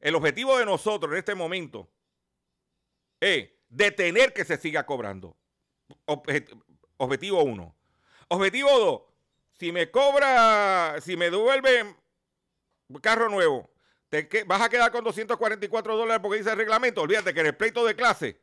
El 0.00 0.14
objetivo 0.14 0.56
de 0.56 0.64
nosotros 0.64 1.12
en 1.12 1.18
este 1.18 1.34
momento 1.34 1.90
es 3.20 3.50
detener 3.68 4.32
que 4.32 4.46
se 4.46 4.56
siga 4.56 4.86
cobrando. 4.86 5.36
Objetivo 6.96 7.42
uno. 7.42 7.74
Objetivo 8.28 8.70
dos. 8.78 9.02
Si 9.52 9.72
me 9.72 9.90
cobra, 9.90 11.00
si 11.00 11.16
me 11.16 11.30
devuelve 11.30 11.94
carro 13.00 13.28
nuevo, 13.28 13.70
te 14.08 14.44
vas 14.46 14.60
a 14.60 14.68
quedar 14.68 14.90
con 14.92 15.04
244 15.04 15.96
dólares 15.96 16.20
porque 16.22 16.38
dice 16.38 16.50
el 16.50 16.58
reglamento. 16.58 17.02
Olvídate 17.02 17.32
que 17.32 17.40
en 17.40 17.46
el 17.46 17.56
pleito 17.56 17.84
de 17.84 17.94
clase 17.94 18.40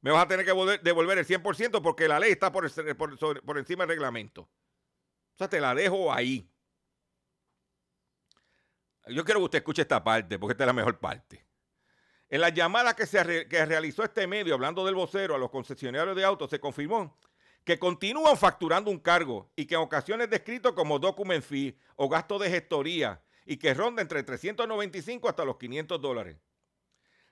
me 0.00 0.10
vas 0.10 0.24
a 0.24 0.28
tener 0.28 0.44
que 0.44 0.78
devolver 0.82 1.18
el 1.18 1.26
100% 1.26 1.82
porque 1.82 2.08
la 2.08 2.18
ley 2.18 2.32
está 2.32 2.52
por, 2.52 2.70
por 2.96 3.58
encima 3.58 3.84
del 3.84 3.90
reglamento. 3.90 4.42
O 4.42 5.38
sea, 5.38 5.48
te 5.48 5.60
la 5.60 5.74
dejo 5.74 6.12
ahí. 6.12 6.48
Yo 9.06 9.24
quiero 9.24 9.40
que 9.40 9.44
usted 9.44 9.58
escuche 9.58 9.82
esta 9.82 10.02
parte 10.02 10.38
porque 10.38 10.52
esta 10.52 10.64
es 10.64 10.66
la 10.66 10.72
mejor 10.72 10.98
parte. 10.98 11.47
En 12.30 12.42
la 12.42 12.50
llamada 12.50 12.94
que, 12.94 13.06
se 13.06 13.22
realizó 13.24 14.04
este 14.04 14.26
medio, 14.26 14.52
hablando 14.52 14.84
del 14.84 14.94
vocero 14.94 15.34
a 15.34 15.38
los 15.38 15.50
concesionarios 15.50 16.14
de 16.14 16.24
autos, 16.24 16.50
se 16.50 16.60
confirmó 16.60 17.16
que 17.64 17.78
continúan 17.78 18.36
facturando 18.36 18.90
un 18.90 18.98
cargo 18.98 19.50
y 19.56 19.66
que 19.66 19.74
en 19.74 19.80
ocasiones 19.80 20.28
descrito 20.28 20.74
como 20.74 20.98
document 20.98 21.44
fee 21.44 21.78
o 21.96 22.08
gasto 22.08 22.38
de 22.38 22.50
gestoría 22.50 23.22
y 23.46 23.56
que 23.56 23.72
ronda 23.72 24.02
entre 24.02 24.22
395 24.22 25.28
hasta 25.28 25.44
los 25.44 25.56
500 25.56 26.00
dólares. 26.00 26.36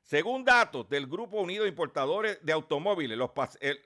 Según 0.02 0.44
datos 0.44 0.88
del 0.88 1.06
Grupo 1.06 1.40
Unido 1.40 1.64
de 1.64 1.70
Importadores 1.70 2.38
de 2.42 2.52
Automóviles, 2.52 3.18
los, 3.18 3.30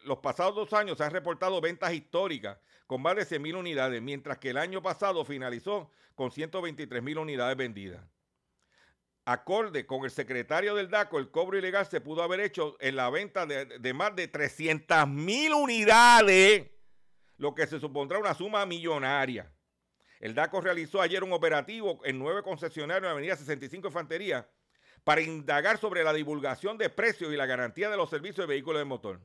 los, 0.04 0.18
pasados 0.18 0.54
dos 0.54 0.72
años 0.72 0.98
se 0.98 1.04
han 1.04 1.12
reportado 1.12 1.60
ventas 1.60 1.92
históricas 1.92 2.58
con 2.86 3.02
más 3.02 3.16
de 3.16 3.24
100 3.24 3.42
mil 3.42 3.56
unidades, 3.56 4.00
mientras 4.02 4.38
que 4.38 4.50
el 4.50 4.58
año 4.58 4.82
pasado 4.82 5.24
finalizó 5.24 5.90
con 6.14 6.30
123 6.30 7.02
mil 7.02 7.18
unidades 7.18 7.56
vendidas 7.56 8.02
acorde 9.32 9.86
con 9.86 10.04
el 10.04 10.10
secretario 10.10 10.74
del 10.74 10.90
DACO, 10.90 11.18
el 11.18 11.30
cobro 11.30 11.56
ilegal 11.56 11.86
se 11.86 12.00
pudo 12.00 12.22
haber 12.22 12.40
hecho 12.40 12.76
en 12.80 12.96
la 12.96 13.10
venta 13.10 13.46
de, 13.46 13.94
más 13.94 14.14
de 14.16 14.28
300 14.28 15.06
mil 15.08 15.52
unidades, 15.52 16.68
lo 17.36 17.54
que 17.54 17.66
se 17.66 17.78
supondrá 17.78 18.18
una 18.18 18.34
suma 18.34 18.66
millonaria. 18.66 19.52
El 20.18 20.34
DACO 20.34 20.60
realizó 20.60 21.00
ayer 21.00 21.22
un 21.22 21.32
operativo 21.32 22.00
en 22.04 22.18
nueve 22.18 22.42
concesionarios 22.42 23.04
en 23.06 23.12
Avenida 23.12 23.36
65 23.36 23.88
Infantería 23.88 24.48
para 25.04 25.22
indagar 25.22 25.78
sobre 25.78 26.04
la 26.04 26.12
divulgación 26.12 26.76
de 26.76 26.90
precios 26.90 27.32
y 27.32 27.36
la 27.36 27.46
garantía 27.46 27.88
de 27.88 27.96
los 27.96 28.10
servicios 28.10 28.46
de 28.46 28.54
vehículos 28.54 28.80
de 28.80 28.84
motor. 28.84 29.20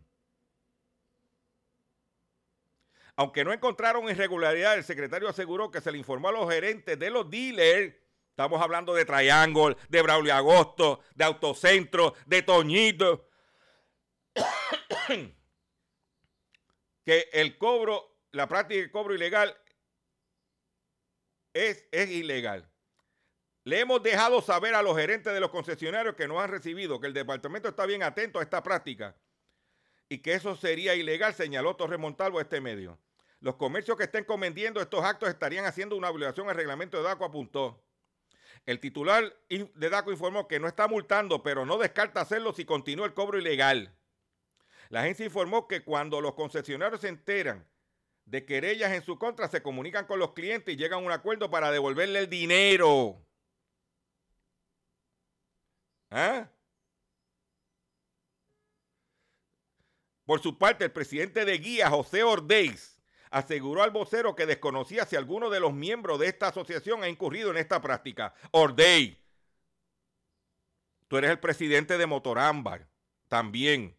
Aunque 3.17 3.43
no 3.43 3.53
encontraron 3.53 4.09
irregularidad, 4.09 4.75
el 4.77 4.83
secretario 4.83 5.29
aseguró 5.29 5.71
que 5.71 5.81
se 5.81 5.91
le 5.91 5.97
informó 5.97 6.29
a 6.29 6.33
los 6.33 6.49
gerentes 6.49 6.99
de 6.99 7.09
los 7.09 7.29
dealers. 7.29 7.95
Estamos 8.35 8.61
hablando 8.61 8.93
de 8.93 9.05
Triangle, 9.05 9.77
de 9.87 10.01
Braulio 10.01 10.35
Agosto, 10.35 10.99
de 11.15 11.23
Autocentro, 11.23 12.15
de 12.25 12.41
Toñito. 12.41 13.29
que 17.05 17.29
el 17.31 17.57
cobro, 17.57 18.17
la 18.33 18.45
práctica 18.45 18.81
de 18.81 18.91
cobro 18.91 19.15
ilegal 19.15 19.57
es, 21.53 21.87
es 21.93 22.09
ilegal. 22.09 22.69
Le 23.63 23.79
hemos 23.79 24.03
dejado 24.03 24.41
saber 24.41 24.75
a 24.75 24.81
los 24.81 24.97
gerentes 24.97 25.33
de 25.33 25.39
los 25.39 25.49
concesionarios 25.49 26.15
que 26.15 26.27
no 26.27 26.41
han 26.41 26.49
recibido 26.49 26.99
que 26.99 27.07
el 27.07 27.13
departamento 27.13 27.69
está 27.69 27.85
bien 27.85 28.03
atento 28.03 28.39
a 28.39 28.43
esta 28.43 28.61
práctica 28.61 29.15
y 30.09 30.17
que 30.17 30.33
eso 30.33 30.57
sería 30.57 30.93
ilegal, 30.93 31.33
señaló 31.33 31.77
Torre 31.77 31.97
Montalvo 31.97 32.39
a 32.39 32.41
este 32.41 32.59
medio. 32.59 32.99
Los 33.39 33.55
comercios 33.55 33.95
que 33.95 34.03
estén 34.03 34.25
cometiendo 34.25 34.81
estos 34.81 35.05
actos 35.05 35.29
estarían 35.29 35.63
haciendo 35.63 35.95
una 35.95 36.09
obligación 36.09 36.49
al 36.49 36.57
reglamento 36.57 36.97
de 36.97 37.03
DACO, 37.03 37.23
apuntó. 37.23 37.84
El 38.65 38.79
titular 38.79 39.35
de 39.49 39.89
DACO 39.89 40.11
informó 40.11 40.47
que 40.47 40.59
no 40.59 40.67
está 40.67 40.87
multando, 40.87 41.43
pero 41.43 41.65
no 41.65 41.77
descarta 41.77 42.21
hacerlo 42.21 42.51
si 42.53 42.65
continúa 42.65 43.05
el 43.05 43.13
cobro 43.13 43.37
ilegal. 43.37 43.95
La 44.89 45.01
agencia 45.01 45.25
informó 45.25 45.67
que 45.67 45.83
cuando 45.83 46.19
los 46.19 46.33
concesionarios 46.33 47.01
se 47.01 47.09
enteran 47.09 47.67
de 48.25 48.45
querellas 48.45 48.91
en 48.91 49.03
su 49.03 49.19
contra, 49.19 49.47
se 49.47 49.61
comunican 49.61 50.07
con 50.07 50.19
los 50.19 50.33
clientes 50.33 50.73
y 50.73 50.77
llegan 50.77 50.99
a 50.99 51.05
un 51.05 51.11
acuerdo 51.11 51.49
para 51.51 51.71
devolverle 51.71 52.19
el 52.19 52.29
dinero. 52.29 53.21
¿Ah? 56.09 56.49
Por 60.25 60.41
su 60.41 60.57
parte, 60.57 60.85
el 60.85 60.91
presidente 60.91 61.45
de 61.45 61.57
Guía, 61.59 61.89
José 61.89 62.23
Ordeiz, 62.23 62.94
aseguró 63.35 63.83
al 63.83 63.91
vocero 63.91 64.33
que 64.33 64.45
desconocía 64.45 65.05
si 65.05 65.17
alguno 65.17 65.49
de 65.49 65.59
los 65.59 65.73
miembros 65.73 66.19
de 66.19 66.27
esta 66.27 66.47
asociación 66.47 67.03
ha 67.03 67.09
incurrido 67.09 67.51
en 67.51 67.57
esta 67.57 67.81
práctica. 67.81 68.33
Ordeiz, 68.51 69.17
tú 71.09 71.17
eres 71.17 71.31
el 71.31 71.39
presidente 71.39 71.97
de 71.97 72.05
Motorámbar 72.05 72.87
también. 73.27 73.97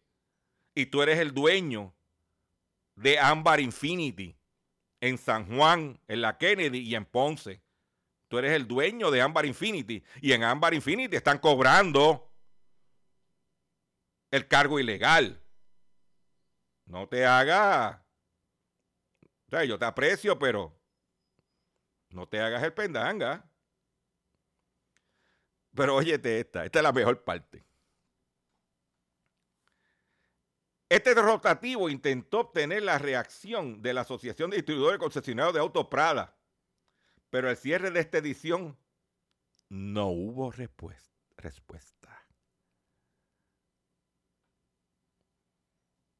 Y 0.73 0.87
tú 0.87 1.03
eres 1.03 1.19
el 1.19 1.35
dueño 1.35 1.93
de 2.95 3.19
Ámbar 3.19 3.59
Infinity 3.59 4.35
en 5.01 5.19
San 5.19 5.45
Juan, 5.55 6.01
en 6.07 6.21
la 6.21 6.39
Kennedy 6.39 6.79
y 6.79 6.95
en 6.95 7.05
Ponce. 7.05 7.61
Tú 8.29 8.39
eres 8.39 8.53
el 8.53 8.67
dueño 8.67 9.11
de 9.11 9.21
Ámbar 9.21 9.45
Infinity. 9.45 10.03
Y 10.19 10.31
en 10.31 10.43
Ámbar 10.43 10.73
Infinity 10.73 11.15
están 11.15 11.37
cobrando 11.37 12.33
el 14.31 14.47
cargo 14.47 14.79
ilegal. 14.79 15.39
No 16.85 17.07
te 17.07 17.23
hagas. 17.23 18.06
O 19.51 19.63
yo 19.63 19.79
te 19.79 19.85
aprecio, 19.85 20.37
pero 20.37 20.77
no 22.09 22.27
te 22.27 22.39
hagas 22.39 22.63
el 22.63 22.73
pendanga. 22.73 23.49
Pero 25.73 25.95
óyete 25.95 26.39
esta, 26.39 26.65
esta 26.65 26.79
es 26.79 26.83
la 26.83 26.91
mejor 26.91 27.23
parte. 27.23 27.63
Este 30.89 31.13
rotativo 31.13 31.89
intentó 31.89 32.39
obtener 32.39 32.83
la 32.83 32.97
reacción 32.97 33.81
de 33.81 33.93
la 33.93 34.01
Asociación 34.01 34.49
de 34.49 34.57
Distribuidores 34.57 34.99
Concesionarios 34.99 35.53
de 35.53 35.59
Autos 35.59 35.87
Prada, 35.87 36.37
pero 37.29 37.49
al 37.49 37.57
cierre 37.57 37.91
de 37.91 37.99
esta 37.99 38.19
edición 38.19 38.77
no 39.69 40.07
hubo 40.07 40.51
respuesta. 40.51 41.07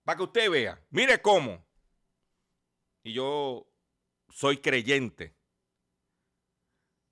Para 0.03 0.17
que 0.17 0.23
usted 0.23 0.49
vea, 0.49 0.81
mire 0.89 1.21
cómo. 1.21 1.66
Y 3.07 3.13
yo 3.13 3.65
soy 4.27 4.57
creyente. 4.57 5.33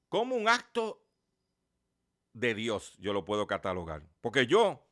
Como 0.09 0.35
un 0.35 0.49
acto 0.49 1.01
de 2.33 2.53
Dios 2.53 2.97
yo 2.97 3.13
lo 3.13 3.23
puedo 3.23 3.47
catalogar. 3.47 4.03
Porque 4.19 4.45
yo 4.45 4.85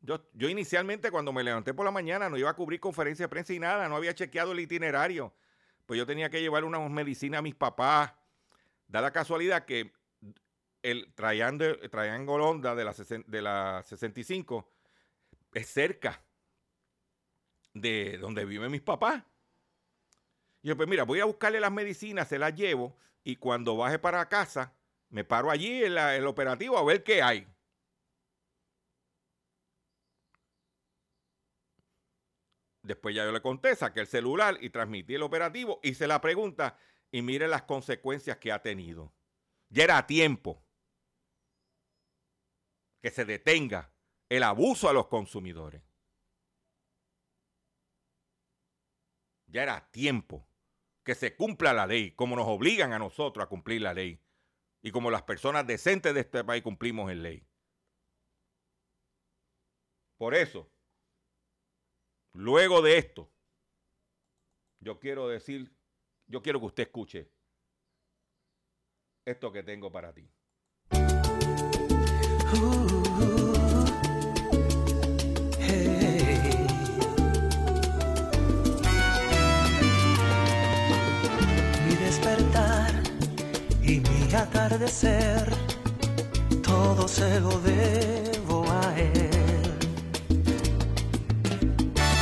yo, 0.00 0.48
inicialmente 0.48 1.10
cuando 1.10 1.30
me 1.30 1.44
levanté 1.44 1.74
por 1.74 1.84
la 1.84 1.90
mañana 1.90 2.30
no 2.30 2.38
iba 2.38 2.48
a 2.48 2.56
cubrir 2.56 2.80
conferencia 2.80 3.24
de 3.24 3.28
prensa 3.28 3.52
y 3.52 3.58
nada, 3.58 3.86
no 3.90 3.96
había 3.96 4.14
chequeado 4.14 4.52
el 4.52 4.60
itinerario. 4.60 5.34
Pues 5.84 5.98
yo 5.98 6.06
tenía 6.06 6.30
que 6.30 6.40
llevar 6.40 6.64
unas 6.64 6.88
medicinas 6.90 7.40
a 7.40 7.42
mis 7.42 7.54
papás. 7.54 8.14
Da 8.88 9.02
la 9.02 9.12
casualidad 9.12 9.66
que 9.66 9.92
el 10.82 11.12
Triangle, 11.12 11.80
Honda 12.26 12.74
de 12.74 12.84
la, 12.84 12.94
de 13.26 13.42
la 13.42 13.82
65 13.82 14.72
es 15.52 15.66
cerca 15.68 16.22
de 17.74 18.16
donde 18.16 18.46
viven 18.46 18.72
mis 18.72 18.80
papás. 18.80 19.22
Y 20.66 20.68
yo, 20.68 20.76
pues 20.76 20.88
mira, 20.88 21.04
voy 21.04 21.20
a 21.20 21.24
buscarle 21.26 21.60
las 21.60 21.70
medicinas, 21.70 22.26
se 22.26 22.40
las 22.40 22.52
llevo 22.52 22.96
y 23.22 23.36
cuando 23.36 23.76
baje 23.76 24.00
para 24.00 24.28
casa, 24.28 24.74
me 25.10 25.22
paro 25.22 25.48
allí 25.48 25.84
en 25.84 25.96
el 25.96 26.26
operativo 26.26 26.76
a 26.76 26.82
ver 26.82 27.04
qué 27.04 27.22
hay. 27.22 27.46
Después 32.82 33.14
ya 33.14 33.24
yo 33.24 33.30
le 33.30 33.40
conté, 33.40 33.76
saqué 33.76 34.00
el 34.00 34.08
celular 34.08 34.58
y 34.60 34.70
transmití 34.70 35.14
el 35.14 35.22
operativo, 35.22 35.78
hice 35.84 36.08
la 36.08 36.20
pregunta 36.20 36.76
y 37.12 37.22
mire 37.22 37.46
las 37.46 37.62
consecuencias 37.62 38.38
que 38.38 38.50
ha 38.50 38.60
tenido. 38.60 39.14
Ya 39.68 39.84
era 39.84 40.04
tiempo 40.04 40.64
que 43.00 43.12
se 43.12 43.24
detenga 43.24 43.92
el 44.28 44.42
abuso 44.42 44.88
a 44.88 44.92
los 44.92 45.06
consumidores. 45.06 45.84
Ya 49.46 49.62
era 49.62 49.88
tiempo 49.92 50.44
que 51.06 51.14
se 51.14 51.34
cumpla 51.34 51.72
la 51.72 51.86
ley, 51.86 52.10
como 52.10 52.36
nos 52.36 52.46
obligan 52.46 52.92
a 52.92 52.98
nosotros 52.98 53.42
a 53.42 53.48
cumplir 53.48 53.80
la 53.80 53.94
ley 53.94 54.20
y 54.82 54.90
como 54.90 55.10
las 55.10 55.22
personas 55.22 55.66
decentes 55.66 56.12
de 56.12 56.20
este 56.20 56.44
país 56.44 56.62
cumplimos 56.62 57.10
en 57.10 57.22
ley. 57.22 57.46
Por 60.18 60.34
eso, 60.34 60.70
Luego 62.36 62.82
de 62.82 62.98
esto, 62.98 63.32
yo 64.80 65.00
quiero 65.00 65.26
decir, 65.26 65.74
yo 66.26 66.42
quiero 66.42 66.60
que 66.60 66.66
usted 66.66 66.82
escuche 66.82 67.32
esto 69.24 69.50
que 69.50 69.62
tengo 69.62 69.90
para 69.90 70.12
ti. 70.12 70.30
Mi 73.18 73.35
atardecer, 84.66 85.48
todo 86.60 87.06
se 87.06 87.38
lo 87.40 87.60
debo 87.60 88.64
a 88.68 88.98
él. 88.98 89.78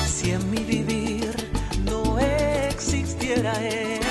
Si 0.06 0.32
en 0.32 0.50
mi 0.50 0.58
vivir 0.58 1.34
no 1.84 2.18
existiera 2.18 3.52
él, 3.62 4.02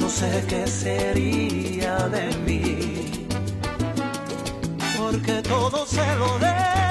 no 0.00 0.08
sé 0.08 0.42
qué 0.48 0.66
sería 0.66 2.08
de 2.08 2.34
mí. 2.46 3.26
Porque 4.96 5.42
todo 5.42 5.84
se 5.86 6.14
lo 6.16 6.38
debo 6.38 6.89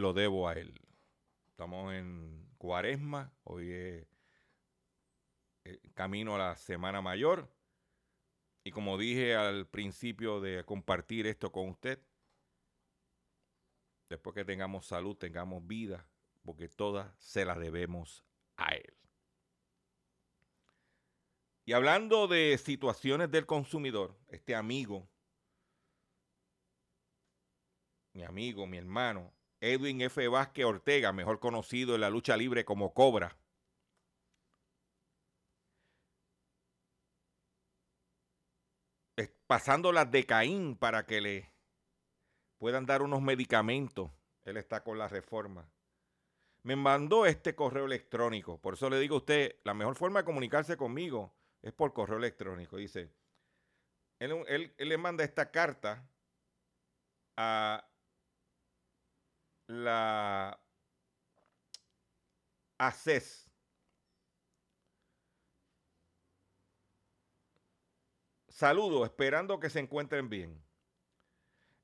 lo 0.00 0.12
debo 0.12 0.48
a 0.48 0.54
él. 0.54 0.80
Estamos 1.48 1.92
en 1.94 2.48
cuaresma, 2.58 3.32
hoy 3.44 3.72
es 3.72 4.06
eh, 5.64 5.80
camino 5.94 6.34
a 6.34 6.38
la 6.38 6.56
Semana 6.56 7.00
Mayor. 7.00 7.50
Y 8.64 8.70
como 8.70 8.98
dije 8.98 9.34
al 9.34 9.66
principio 9.66 10.40
de 10.40 10.64
compartir 10.64 11.26
esto 11.26 11.50
con 11.52 11.68
usted, 11.68 12.00
después 14.08 14.34
que 14.34 14.44
tengamos 14.44 14.86
salud, 14.86 15.16
tengamos 15.16 15.66
vida, 15.66 16.06
porque 16.44 16.68
todas 16.68 17.14
se 17.18 17.44
las 17.44 17.58
debemos 17.58 18.24
a 18.56 18.74
él. 18.74 18.94
Y 21.64 21.72
hablando 21.72 22.28
de 22.28 22.56
situaciones 22.58 23.30
del 23.30 23.46
consumidor, 23.46 24.18
este 24.28 24.54
amigo 24.54 25.08
mi 28.18 28.24
amigo, 28.24 28.66
mi 28.66 28.78
hermano, 28.78 29.32
Edwin 29.60 30.00
F. 30.02 30.28
Vázquez 30.28 30.64
Ortega, 30.64 31.12
mejor 31.12 31.40
conocido 31.40 31.94
en 31.94 32.02
la 32.02 32.10
lucha 32.10 32.36
libre 32.36 32.64
como 32.64 32.94
Cobra. 32.94 33.36
Pasando 39.46 39.92
las 39.92 40.10
de 40.10 40.26
Caín 40.26 40.76
para 40.76 41.06
que 41.06 41.20
le 41.22 41.50
puedan 42.58 42.84
dar 42.84 43.02
unos 43.02 43.22
medicamentos. 43.22 44.10
Él 44.44 44.58
está 44.58 44.84
con 44.84 44.98
la 44.98 45.08
reforma. 45.08 45.68
Me 46.62 46.76
mandó 46.76 47.24
este 47.24 47.54
correo 47.54 47.86
electrónico. 47.86 48.60
Por 48.60 48.74
eso 48.74 48.90
le 48.90 48.98
digo 49.00 49.14
a 49.14 49.18
usted, 49.18 49.56
la 49.64 49.72
mejor 49.72 49.96
forma 49.96 50.20
de 50.20 50.26
comunicarse 50.26 50.76
conmigo 50.76 51.32
es 51.62 51.72
por 51.72 51.94
correo 51.94 52.18
electrónico. 52.18 52.76
Dice, 52.76 53.10
él 54.18 54.74
le 54.76 54.98
manda 54.98 55.24
esta 55.24 55.50
carta 55.50 56.06
a 57.36 57.88
la 59.68 60.58
ACES. 62.78 63.50
Saludo, 68.48 69.04
esperando 69.04 69.60
que 69.60 69.70
se 69.70 69.78
encuentren 69.78 70.28
bien. 70.28 70.60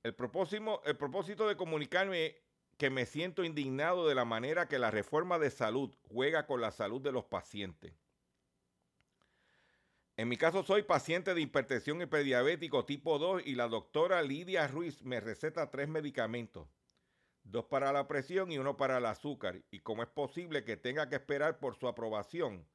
El 0.02 0.14
propósito, 0.14 0.82
el 0.84 0.96
propósito 0.96 1.46
de 1.46 1.56
comunicarme 1.56 2.36
que 2.78 2.90
me 2.90 3.06
siento 3.06 3.44
indignado 3.44 4.08
de 4.08 4.14
la 4.14 4.24
manera 4.24 4.66
que 4.66 4.78
la 4.78 4.90
reforma 4.90 5.38
de 5.38 5.50
salud 5.50 5.94
juega 6.08 6.46
con 6.46 6.60
la 6.60 6.72
salud 6.72 7.00
de 7.00 7.12
los 7.12 7.24
pacientes. 7.24 7.94
En 10.16 10.28
mi 10.28 10.36
caso 10.36 10.62
soy 10.62 10.82
paciente 10.82 11.34
de 11.34 11.40
hipertensión 11.40 12.00
y 12.00 12.06
prediabético 12.06 12.84
tipo 12.84 13.18
2 13.18 13.42
y 13.44 13.54
la 13.54 13.68
doctora 13.68 14.22
Lidia 14.22 14.66
Ruiz 14.66 15.02
me 15.02 15.20
receta 15.20 15.70
tres 15.70 15.88
medicamentos 15.88 16.66
dos 17.44 17.66
para 17.66 17.92
la 17.92 18.08
presión 18.08 18.50
y 18.50 18.58
uno 18.58 18.76
para 18.76 18.98
el 18.98 19.06
azúcar. 19.06 19.62
Y 19.70 19.80
cómo 19.80 20.02
es 20.02 20.08
posible 20.08 20.64
que 20.64 20.76
tenga 20.76 21.08
que 21.08 21.16
esperar 21.16 21.60
por 21.60 21.76
su 21.76 21.86
aprobación 21.86 22.66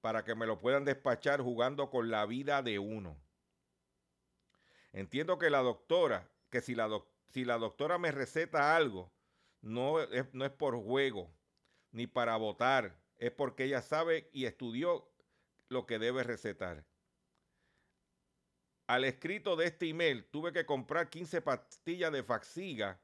para 0.00 0.24
que 0.24 0.34
me 0.34 0.46
lo 0.46 0.58
puedan 0.58 0.84
despachar 0.84 1.40
jugando 1.40 1.90
con 1.90 2.10
la 2.10 2.26
vida 2.26 2.62
de 2.62 2.78
uno. 2.78 3.16
Entiendo 4.92 5.38
que 5.38 5.50
la 5.50 5.60
doctora, 5.60 6.30
que 6.50 6.60
si 6.60 6.74
la, 6.74 6.88
si 7.28 7.44
la 7.44 7.58
doctora 7.58 7.98
me 7.98 8.12
receta 8.12 8.76
algo, 8.76 9.12
no 9.60 10.00
es, 10.00 10.32
no 10.34 10.44
es 10.44 10.50
por 10.50 10.76
juego 10.76 11.34
ni 11.90 12.06
para 12.06 12.36
votar, 12.36 13.00
es 13.16 13.30
porque 13.30 13.64
ella 13.64 13.80
sabe 13.80 14.28
y 14.32 14.46
estudió 14.46 15.10
lo 15.68 15.86
que 15.86 15.98
debe 15.98 16.22
recetar. 16.22 16.84
Al 18.86 19.04
escrito 19.04 19.56
de 19.56 19.66
este 19.66 19.88
email 19.88 20.26
tuve 20.26 20.52
que 20.52 20.66
comprar 20.66 21.08
15 21.08 21.40
pastillas 21.40 22.12
de 22.12 22.22
Faxiga 22.22 23.00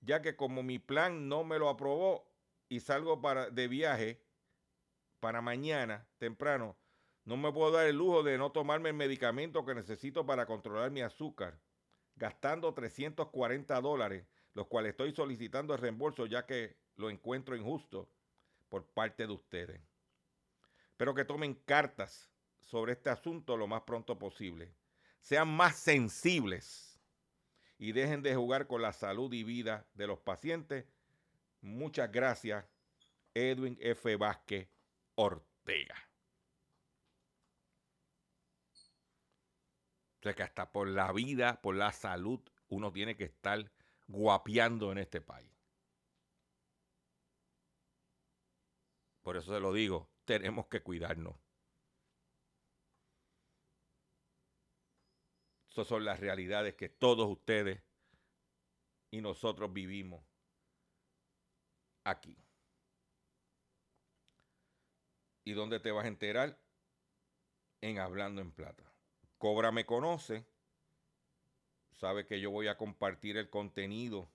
ya 0.00 0.22
que 0.22 0.36
como 0.36 0.62
mi 0.62 0.78
plan 0.78 1.28
no 1.28 1.44
me 1.44 1.58
lo 1.58 1.68
aprobó 1.68 2.30
y 2.68 2.80
salgo 2.80 3.20
para, 3.20 3.50
de 3.50 3.68
viaje 3.68 4.22
para 5.20 5.40
mañana 5.40 6.06
temprano, 6.18 6.76
no 7.24 7.36
me 7.36 7.52
puedo 7.52 7.72
dar 7.72 7.86
el 7.86 7.96
lujo 7.96 8.22
de 8.22 8.38
no 8.38 8.52
tomarme 8.52 8.90
el 8.90 8.94
medicamento 8.94 9.64
que 9.64 9.74
necesito 9.74 10.24
para 10.24 10.46
controlar 10.46 10.90
mi 10.90 11.00
azúcar, 11.00 11.60
gastando 12.14 12.72
340 12.72 13.80
dólares, 13.80 14.26
los 14.54 14.68
cuales 14.68 14.90
estoy 14.90 15.12
solicitando 15.12 15.74
el 15.74 15.80
reembolso 15.80 16.26
ya 16.26 16.46
que 16.46 16.76
lo 16.94 17.10
encuentro 17.10 17.56
injusto 17.56 18.08
por 18.68 18.86
parte 18.86 19.26
de 19.26 19.32
ustedes. 19.32 19.80
Espero 20.90 21.14
que 21.14 21.24
tomen 21.24 21.54
cartas 21.54 22.30
sobre 22.60 22.92
este 22.92 23.10
asunto 23.10 23.56
lo 23.56 23.66
más 23.66 23.82
pronto 23.82 24.18
posible. 24.18 24.74
Sean 25.20 25.48
más 25.48 25.76
sensibles 25.76 26.85
y 27.78 27.92
dejen 27.92 28.22
de 28.22 28.34
jugar 28.34 28.66
con 28.66 28.82
la 28.82 28.92
salud 28.92 29.32
y 29.32 29.44
vida 29.44 29.86
de 29.94 30.06
los 30.06 30.18
pacientes. 30.20 30.86
Muchas 31.60 32.10
gracias, 32.10 32.64
Edwin 33.34 33.76
F. 33.80 34.16
Vázquez 34.16 34.68
Ortega. 35.14 35.96
O 40.20 40.22
sea 40.22 40.34
que 40.34 40.42
hasta 40.42 40.72
por 40.72 40.88
la 40.88 41.12
vida, 41.12 41.60
por 41.60 41.76
la 41.76 41.92
salud, 41.92 42.40
uno 42.68 42.92
tiene 42.92 43.16
que 43.16 43.24
estar 43.24 43.70
guapeando 44.08 44.90
en 44.92 44.98
este 44.98 45.20
país. 45.20 45.52
Por 49.22 49.36
eso 49.36 49.52
se 49.54 49.60
lo 49.60 49.72
digo, 49.72 50.08
tenemos 50.24 50.66
que 50.68 50.82
cuidarnos. 50.82 51.45
Esas 55.76 55.88
son 55.88 56.06
las 56.06 56.18
realidades 56.20 56.74
que 56.74 56.88
todos 56.88 57.28
ustedes 57.28 57.82
y 59.10 59.20
nosotros 59.20 59.70
vivimos 59.74 60.24
aquí. 62.02 62.34
¿Y 65.44 65.52
dónde 65.52 65.78
te 65.78 65.90
vas 65.90 66.06
a 66.06 66.08
enterar? 66.08 66.58
En 67.82 67.98
Hablando 67.98 68.40
en 68.40 68.52
Plata. 68.52 68.90
Cobra 69.36 69.70
me 69.70 69.84
conoce, 69.84 70.46
sabe 71.92 72.24
que 72.24 72.40
yo 72.40 72.50
voy 72.50 72.68
a 72.68 72.78
compartir 72.78 73.36
el 73.36 73.50
contenido 73.50 74.30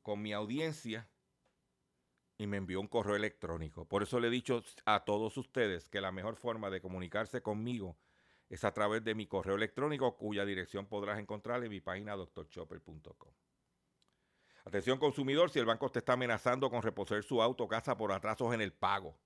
con 0.00 0.22
mi 0.22 0.32
audiencia 0.32 1.06
y 2.38 2.46
me 2.46 2.56
envió 2.56 2.80
un 2.80 2.88
correo 2.88 3.16
electrónico. 3.16 3.84
Por 3.84 4.02
eso 4.02 4.18
le 4.18 4.28
he 4.28 4.30
dicho 4.30 4.64
a 4.86 5.04
todos 5.04 5.36
ustedes 5.36 5.90
que 5.90 6.00
la 6.00 6.10
mejor 6.10 6.36
forma 6.36 6.70
de 6.70 6.80
comunicarse 6.80 7.42
conmigo 7.42 7.98
es 8.50 8.64
a 8.64 8.74
través 8.74 9.04
de 9.04 9.14
mi 9.14 9.26
correo 9.26 9.54
electrónico, 9.54 10.16
cuya 10.16 10.44
dirección 10.44 10.86
podrás 10.86 11.20
encontrar 11.20 11.62
en 11.62 11.70
mi 11.70 11.80
página 11.80 12.16
doctorchopper.com. 12.16 13.32
Atención 14.64 14.98
consumidor, 14.98 15.50
si 15.50 15.60
el 15.60 15.64
banco 15.64 15.88
te 15.88 16.00
está 16.00 16.14
amenazando 16.14 16.68
con 16.68 16.82
reposer 16.82 17.22
su 17.22 17.40
auto 17.40 17.64
o 17.64 17.68
casa 17.68 17.96
por 17.96 18.12
atrasos 18.12 18.52
en 18.52 18.60
el 18.60 18.72
pago. 18.72 19.16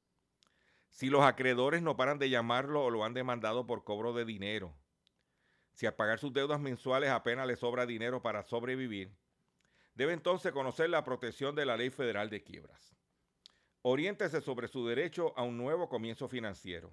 Si 0.91 1.09
los 1.09 1.25
acreedores 1.25 1.83
no 1.83 1.97
paran 1.97 2.18
de 2.18 2.29
llamarlo 2.29 2.85
o 2.85 2.91
lo 2.91 3.03
han 3.03 3.14
demandado 3.14 3.66
por 3.66 3.83
cobro 3.83 4.12
de 4.12 4.27
dinero. 4.27 4.77
Si 5.72 5.87
al 5.87 5.95
pagar 5.95 6.20
sus 6.20 6.33
deudas 6.33 6.61
mensuales 6.61 7.11
apenas 7.11 7.47
le 7.47 7.57
sobra 7.57 7.87
dinero 7.87 8.22
para 8.22 8.45
sobrevivir. 8.45 9.16
Debe 9.95 10.12
entonces 10.12 10.53
conocer 10.53 10.91
la 10.91 11.03
protección 11.03 11.55
de 11.55 11.66
la 11.66 11.77
Ley 11.77 11.91
Federal 11.91 12.29
de 12.29 12.45
Quiebras. 12.45 12.95
Oriéntese 13.83 14.41
sobre 14.41 14.68
su 14.68 14.87
derecho 14.87 15.33
a 15.37 15.43
un 15.43 15.57
nuevo 15.57 15.89
comienzo 15.89 16.29
financiero. 16.29 16.93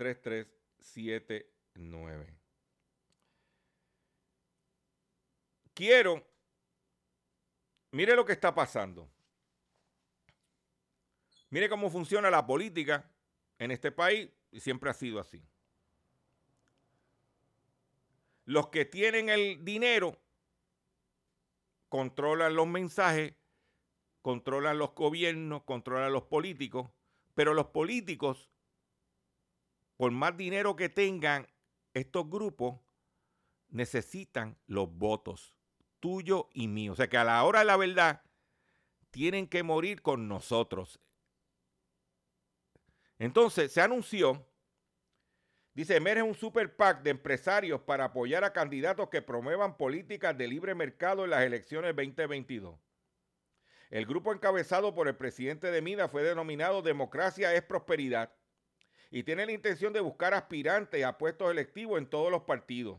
3379. 0.00 2.36
Quiero, 5.74 6.26
mire 7.90 8.16
lo 8.16 8.24
que 8.24 8.32
está 8.32 8.54
pasando. 8.54 9.10
Mire 11.50 11.68
cómo 11.68 11.90
funciona 11.90 12.30
la 12.30 12.46
política 12.46 13.12
en 13.58 13.72
este 13.72 13.92
país 13.92 14.30
y 14.50 14.60
siempre 14.60 14.88
ha 14.88 14.94
sido 14.94 15.20
así. 15.20 15.46
Los 18.46 18.68
que 18.68 18.86
tienen 18.86 19.28
el 19.28 19.62
dinero 19.66 20.18
controlan 21.90 22.56
los 22.56 22.66
mensajes, 22.66 23.34
controlan 24.22 24.78
los 24.78 24.94
gobiernos, 24.94 25.64
controlan 25.64 26.10
los 26.10 26.22
políticos, 26.22 26.90
pero 27.34 27.52
los 27.52 27.66
políticos 27.66 28.49
por 30.00 30.12
más 30.12 30.34
dinero 30.34 30.76
que 30.76 30.88
tengan 30.88 31.46
estos 31.92 32.30
grupos, 32.30 32.80
necesitan 33.68 34.56
los 34.66 34.90
votos 34.90 35.54
tuyo 36.00 36.48
y 36.54 36.68
mío. 36.68 36.94
O 36.94 36.96
sea 36.96 37.10
que 37.10 37.18
a 37.18 37.24
la 37.24 37.44
hora 37.44 37.58
de 37.58 37.64
la 37.66 37.76
verdad 37.76 38.22
tienen 39.10 39.46
que 39.46 39.62
morir 39.62 40.00
con 40.00 40.26
nosotros. 40.26 40.98
Entonces 43.18 43.72
se 43.72 43.82
anunció, 43.82 44.48
dice, 45.74 45.96
emerge 45.96 46.22
un 46.22 46.34
super 46.34 46.74
PAC 46.74 47.02
de 47.02 47.10
empresarios 47.10 47.82
para 47.82 48.06
apoyar 48.06 48.42
a 48.42 48.54
candidatos 48.54 49.10
que 49.10 49.20
promuevan 49.20 49.76
políticas 49.76 50.34
de 50.38 50.48
libre 50.48 50.74
mercado 50.74 51.24
en 51.24 51.30
las 51.32 51.42
elecciones 51.42 51.94
2022. 51.94 52.80
El 53.90 54.06
grupo 54.06 54.32
encabezado 54.32 54.94
por 54.94 55.08
el 55.08 55.16
presidente 55.16 55.70
de 55.70 55.82
Mida 55.82 56.08
fue 56.08 56.22
denominado 56.22 56.80
Democracia 56.80 57.52
es 57.52 57.62
Prosperidad 57.62 58.32
y 59.10 59.24
tiene 59.24 59.46
la 59.46 59.52
intención 59.52 59.92
de 59.92 60.00
buscar 60.00 60.34
aspirantes 60.34 61.04
a 61.04 61.18
puestos 61.18 61.50
electivos 61.50 61.98
en 61.98 62.06
todos 62.06 62.30
los 62.30 62.42
partidos. 62.42 62.98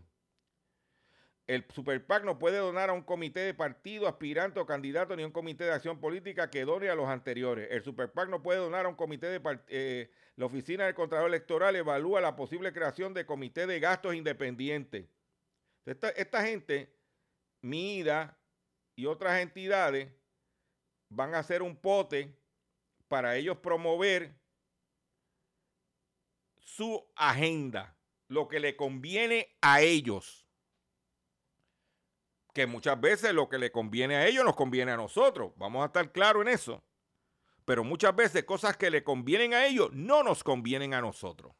El 1.47 1.65
Super 1.73 2.05
PAC 2.05 2.23
no 2.23 2.39
puede 2.39 2.57
donar 2.59 2.89
a 2.89 2.93
un 2.93 3.01
comité 3.01 3.41
de 3.41 3.53
partido, 3.53 4.07
aspirante 4.07 4.59
o 4.59 4.65
candidato 4.65 5.15
ni 5.15 5.23
a 5.23 5.25
un 5.25 5.31
comité 5.31 5.65
de 5.65 5.71
acción 5.71 5.99
política 5.99 6.49
que 6.49 6.65
done 6.65 6.89
a 6.89 6.95
los 6.95 7.09
anteriores. 7.09 7.67
El 7.71 7.83
Super 7.83 8.11
PAC 8.11 8.29
no 8.29 8.41
puede 8.41 8.59
donar 8.59 8.85
a 8.85 8.89
un 8.89 8.95
comité 8.95 9.27
de. 9.27 9.59
Eh, 9.67 10.11
la 10.37 10.45
Oficina 10.45 10.85
del 10.85 10.95
Contralor 10.95 11.27
Electoral 11.27 11.75
evalúa 11.75 12.21
la 12.21 12.35
posible 12.35 12.71
creación 12.71 13.13
de 13.13 13.25
comité 13.25 13.67
de 13.67 13.79
gastos 13.79 14.15
independientes. 14.15 15.07
Esta, 15.85 16.09
esta 16.09 16.43
gente, 16.43 16.93
MIDA 17.61 18.37
y 18.95 19.07
otras 19.07 19.41
entidades, 19.41 20.09
van 21.09 21.35
a 21.35 21.39
hacer 21.39 21.61
un 21.61 21.75
pote 21.75 22.33
para 23.07 23.35
ellos 23.35 23.57
promover 23.57 24.40
su 26.61 27.05
agenda, 27.15 27.97
lo 28.27 28.47
que 28.47 28.59
le 28.59 28.75
conviene 28.75 29.57
a 29.61 29.81
ellos 29.81 30.41
que 32.53 32.67
muchas 32.67 32.99
veces 32.99 33.33
lo 33.33 33.49
que 33.49 33.57
le 33.57 33.71
conviene 33.71 34.15
a 34.15 34.27
ellos 34.27 34.43
nos 34.43 34.55
conviene 34.55 34.91
a 34.91 34.97
nosotros. 34.97 35.53
Vamos 35.55 35.83
a 35.83 35.85
estar 35.87 36.11
claros 36.11 36.41
en 36.41 36.49
eso. 36.49 36.83
Pero 37.65 37.83
muchas 37.83 38.15
veces 38.15 38.43
cosas 38.43 38.75
que 38.75 38.89
le 38.89 39.03
convienen 39.03 39.53
a 39.53 39.65
ellos 39.65 39.89
no 39.93 40.23
nos 40.23 40.43
convienen 40.43 40.93
a 40.93 41.01
nosotros. 41.01 41.53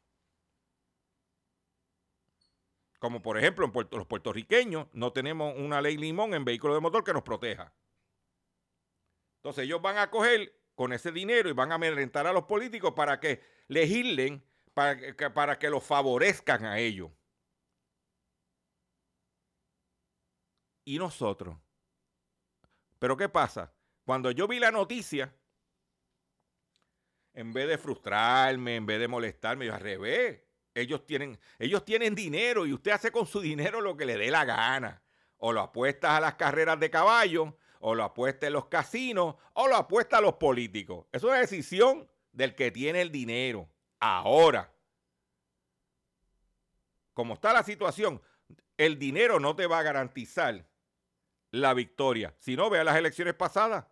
Como 2.98 3.22
por 3.22 3.38
ejemplo, 3.38 3.64
en 3.64 3.98
los 3.98 4.06
puertorriqueños 4.06 4.86
no 4.92 5.12
tenemos 5.12 5.54
una 5.56 5.80
ley 5.80 5.96
limón 5.96 6.34
en 6.34 6.44
vehículos 6.44 6.76
de 6.76 6.80
motor 6.80 7.02
que 7.02 7.12
nos 7.12 7.22
proteja. 7.22 7.72
Entonces 9.36 9.64
ellos 9.64 9.82
van 9.82 9.98
a 9.98 10.10
coger 10.10 10.54
con 10.74 10.92
ese 10.92 11.10
dinero 11.10 11.48
y 11.48 11.52
van 11.52 11.72
a 11.72 11.76
amedrentar 11.76 12.26
a 12.26 12.32
los 12.32 12.44
políticos 12.44 12.92
para 12.94 13.18
que 13.18 13.42
legislen, 13.66 14.44
para 14.74 14.96
que, 14.98 15.30
para 15.30 15.58
que 15.58 15.70
los 15.70 15.84
favorezcan 15.84 16.64
a 16.64 16.78
ellos. 16.78 17.10
y 20.84 20.98
nosotros. 20.98 21.56
Pero 22.98 23.16
¿qué 23.16 23.28
pasa? 23.28 23.72
Cuando 24.04 24.30
yo 24.30 24.48
vi 24.48 24.58
la 24.58 24.70
noticia, 24.70 25.34
en 27.34 27.52
vez 27.52 27.68
de 27.68 27.78
frustrarme, 27.78 28.76
en 28.76 28.86
vez 28.86 29.00
de 29.00 29.08
molestarme, 29.08 29.66
yo 29.66 29.74
al 29.74 29.80
revés. 29.80 30.42
Ellos 30.74 31.04
tienen, 31.06 31.38
ellos 31.58 31.84
tienen 31.84 32.14
dinero 32.14 32.66
y 32.66 32.72
usted 32.72 32.92
hace 32.92 33.10
con 33.10 33.26
su 33.26 33.40
dinero 33.40 33.80
lo 33.80 33.96
que 33.96 34.06
le 34.06 34.16
dé 34.16 34.30
la 34.30 34.44
gana. 34.44 35.02
O 35.36 35.52
lo 35.52 35.60
apuestas 35.60 36.12
a 36.12 36.20
las 36.20 36.34
carreras 36.34 36.78
de 36.78 36.90
caballo, 36.90 37.58
o 37.80 37.94
lo 37.94 38.04
apuesta 38.04 38.46
en 38.46 38.52
los 38.52 38.66
casinos, 38.66 39.34
o 39.54 39.66
lo 39.66 39.76
apuesta 39.76 40.18
a 40.18 40.20
los 40.20 40.34
políticos. 40.34 41.06
Es 41.10 41.24
una 41.24 41.38
decisión 41.38 42.08
del 42.30 42.54
que 42.54 42.70
tiene 42.70 43.00
el 43.00 43.10
dinero. 43.10 43.68
Ahora, 44.04 44.68
como 47.14 47.34
está 47.34 47.52
la 47.52 47.62
situación, 47.62 48.20
el 48.76 48.98
dinero 48.98 49.38
no 49.38 49.54
te 49.54 49.68
va 49.68 49.78
a 49.78 49.84
garantizar 49.84 50.66
la 51.52 51.72
victoria. 51.72 52.34
Si 52.40 52.56
no, 52.56 52.68
vea 52.68 52.82
las 52.82 52.96
elecciones 52.96 53.34
pasadas. 53.34 53.86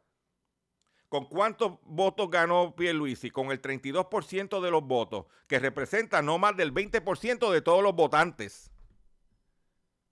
¿Con 1.08 1.26
cuántos 1.26 1.78
votos 1.82 2.28
ganó 2.28 2.74
Pierluisi? 2.74 3.30
Con 3.30 3.52
el 3.52 3.62
32% 3.62 4.60
de 4.60 4.70
los 4.72 4.82
votos, 4.82 5.26
que 5.46 5.60
representa 5.60 6.22
no 6.22 6.38
más 6.38 6.56
del 6.56 6.74
20% 6.74 7.52
de 7.52 7.62
todos 7.62 7.84
los 7.84 7.94
votantes. 7.94 8.72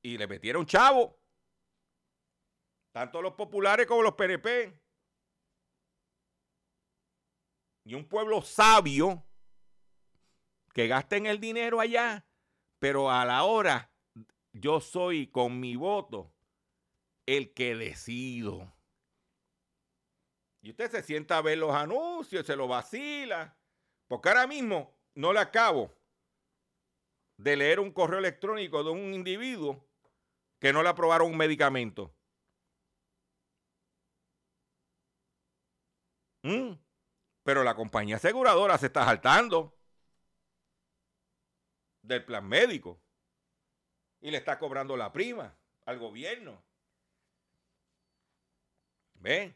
Y 0.01 0.17
le 0.17 0.29
metieron 0.29 0.65
chavo. 0.65 1.19
Tanto 2.93 3.21
los 3.21 3.33
populares 3.33 3.89
como 3.89 4.03
los 4.03 4.15
PNP. 4.15 4.81
Y 7.83 7.95
un 7.95 8.05
pueblo 8.05 8.43
sabio 8.43 9.25
que 10.79 10.87
gasten 10.87 11.27
el 11.27 11.41
dinero 11.41 11.81
allá, 11.81 12.25
pero 12.79 13.11
a 13.11 13.25
la 13.25 13.43
hora 13.43 13.91
yo 14.53 14.81
soy 14.81 15.27
con 15.27 15.59
mi 15.59 15.75
voto 15.75 16.33
el 17.27 17.53
que 17.53 17.75
decido. 17.75 18.73
Y 20.63 20.71
usted 20.71 20.89
se 20.89 21.03
sienta 21.03 21.37
a 21.37 21.43
ver 21.43 21.59
los 21.59 21.75
anuncios, 21.75 22.47
se 22.47 22.55
lo 22.55 22.69
vacila. 22.69 23.59
Porque 24.07 24.29
ahora 24.29 24.47
mismo 24.47 24.97
no 25.17 25.33
le 25.33 25.41
acabo 25.41 25.93
de 27.39 27.57
leer 27.57 27.81
un 27.81 27.91
correo 27.91 28.21
electrónico 28.21 28.85
de 28.85 28.91
un 28.91 29.15
individuo 29.15 29.85
que 30.61 30.73
no 30.73 30.85
le 30.85 30.91
aprobaron 30.91 31.33
un 31.33 31.37
medicamento. 31.37 32.15
Mm. 36.45 36.75
Pero 37.43 37.65
la 37.65 37.75
compañía 37.75 38.15
aseguradora 38.15 38.79
se 38.79 38.87
está 38.87 39.05
saltando 39.05 39.78
del 42.09 42.25
plan 42.25 42.49
médico 42.49 43.01
y 44.21 44.31
le 44.31 44.39
está 44.39 44.59
cobrando 44.59 44.97
la 44.97 45.13
prima 45.13 45.55
al 45.85 45.99
gobierno. 45.99 46.65
¿Ven? 49.15 49.55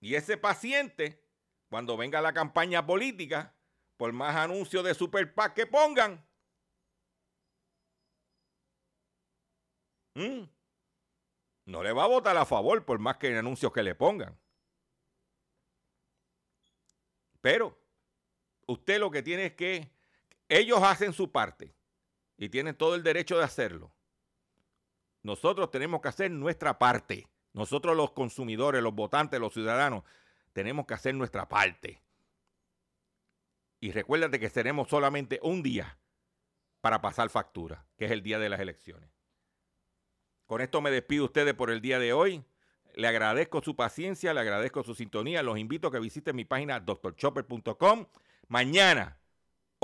Y 0.00 0.14
ese 0.14 0.36
paciente, 0.36 1.20
cuando 1.68 1.96
venga 1.96 2.20
la 2.20 2.32
campaña 2.32 2.86
política, 2.86 3.54
por 3.96 4.12
más 4.12 4.36
anuncios 4.36 4.84
de 4.84 4.94
Super 4.94 5.34
PAC 5.34 5.54
que 5.54 5.66
pongan, 5.66 6.24
no 11.64 11.82
le 11.82 11.92
va 11.92 12.04
a 12.04 12.08
votar 12.08 12.36
a 12.36 12.46
favor 12.46 12.84
por 12.84 12.98
más 13.00 13.16
que 13.16 13.36
anuncios 13.36 13.72
que 13.72 13.82
le 13.82 13.94
pongan. 13.94 14.38
Pero 17.40 17.76
usted 18.66 19.00
lo 19.00 19.10
que 19.10 19.22
tiene 19.22 19.46
es 19.46 19.54
que 19.54 19.93
ellos 20.48 20.82
hacen 20.82 21.12
su 21.12 21.30
parte 21.30 21.74
y 22.36 22.48
tienen 22.48 22.76
todo 22.76 22.94
el 22.94 23.02
derecho 23.02 23.38
de 23.38 23.44
hacerlo. 23.44 23.94
Nosotros 25.22 25.70
tenemos 25.70 26.00
que 26.00 26.08
hacer 26.08 26.30
nuestra 26.30 26.78
parte. 26.78 27.28
Nosotros 27.52 27.96
los 27.96 28.12
consumidores, 28.12 28.82
los 28.82 28.94
votantes, 28.94 29.40
los 29.40 29.52
ciudadanos, 29.52 30.04
tenemos 30.52 30.86
que 30.86 30.94
hacer 30.94 31.14
nuestra 31.14 31.48
parte. 31.48 32.02
Y 33.80 33.92
recuérdate 33.92 34.40
que 34.40 34.50
tenemos 34.50 34.88
solamente 34.88 35.38
un 35.42 35.62
día 35.62 35.98
para 36.80 37.00
pasar 37.00 37.30
factura, 37.30 37.86
que 37.96 38.06
es 38.06 38.10
el 38.10 38.22
día 38.22 38.38
de 38.38 38.48
las 38.48 38.60
elecciones. 38.60 39.10
Con 40.46 40.60
esto 40.60 40.80
me 40.80 40.90
despido 40.90 41.24
ustedes 41.24 41.54
por 41.54 41.70
el 41.70 41.80
día 41.80 41.98
de 41.98 42.12
hoy. 42.12 42.44
Le 42.94 43.08
agradezco 43.08 43.62
su 43.62 43.74
paciencia, 43.74 44.34
le 44.34 44.40
agradezco 44.40 44.82
su 44.82 44.94
sintonía. 44.94 45.42
Los 45.42 45.58
invito 45.58 45.88
a 45.88 45.92
que 45.92 45.98
visiten 46.00 46.36
mi 46.36 46.44
página 46.44 46.80
doctorchopper.com. 46.80 48.06
Mañana 48.48 49.18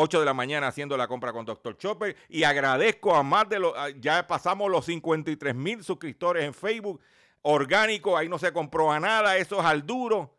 8 0.02 0.20
de 0.20 0.24
la 0.24 0.32
mañana 0.32 0.68
haciendo 0.68 0.96
la 0.96 1.06
compra 1.06 1.30
con 1.32 1.44
Dr. 1.44 1.76
Chopper. 1.76 2.16
Y 2.30 2.44
agradezco 2.44 3.14
a 3.14 3.22
más 3.22 3.48
de 3.50 3.58
los, 3.58 3.74
ya 4.00 4.26
pasamos 4.26 4.70
los 4.70 4.86
53 4.86 5.54
mil 5.54 5.84
suscriptores 5.84 6.44
en 6.44 6.54
Facebook. 6.54 7.00
Orgánico, 7.42 8.16
ahí 8.16 8.28
no 8.28 8.38
se 8.38 8.52
compró 8.52 8.90
a 8.90 8.98
nada, 8.98 9.36
eso 9.36 9.60
es 9.60 9.64
al 9.64 9.86
duro. 9.86 10.34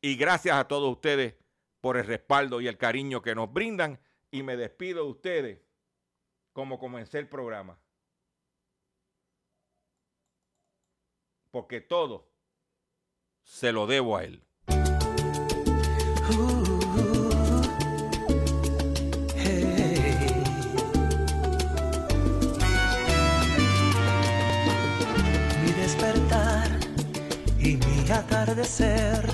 Y 0.00 0.16
gracias 0.16 0.56
a 0.56 0.66
todos 0.66 0.90
ustedes 0.90 1.34
por 1.80 1.98
el 1.98 2.06
respaldo 2.06 2.60
y 2.60 2.66
el 2.66 2.78
cariño 2.78 3.20
que 3.20 3.34
nos 3.34 3.52
brindan. 3.52 4.00
Y 4.30 4.42
me 4.42 4.56
despido 4.56 5.04
de 5.04 5.10
ustedes 5.10 5.58
como 6.54 6.78
comencé 6.78 7.18
el 7.18 7.28
programa. 7.28 7.78
Porque 11.50 11.82
todo 11.82 12.26
se 13.42 13.70
lo 13.70 13.86
debo 13.86 14.16
a 14.16 14.24
él. 14.24 14.42
Mi 16.30 16.61
atardecer, 28.42 29.24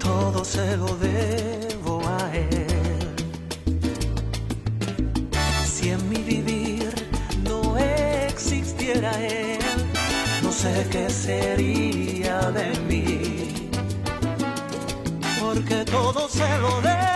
todo 0.00 0.44
se 0.44 0.76
lo 0.76 0.96
debo 0.96 2.00
a 2.08 2.34
él. 2.34 3.14
Si 5.64 5.90
en 5.90 6.08
mi 6.08 6.16
vivir 6.16 6.92
no 7.44 7.78
existiera 7.78 9.12
él, 9.22 9.60
no 10.42 10.50
sé 10.50 10.86
qué 10.90 11.08
sería 11.10 12.50
de 12.50 12.70
mí. 12.88 13.70
Porque 15.40 15.84
todo 15.84 16.28
se 16.28 16.58
lo 16.58 16.80
debo 16.80 17.11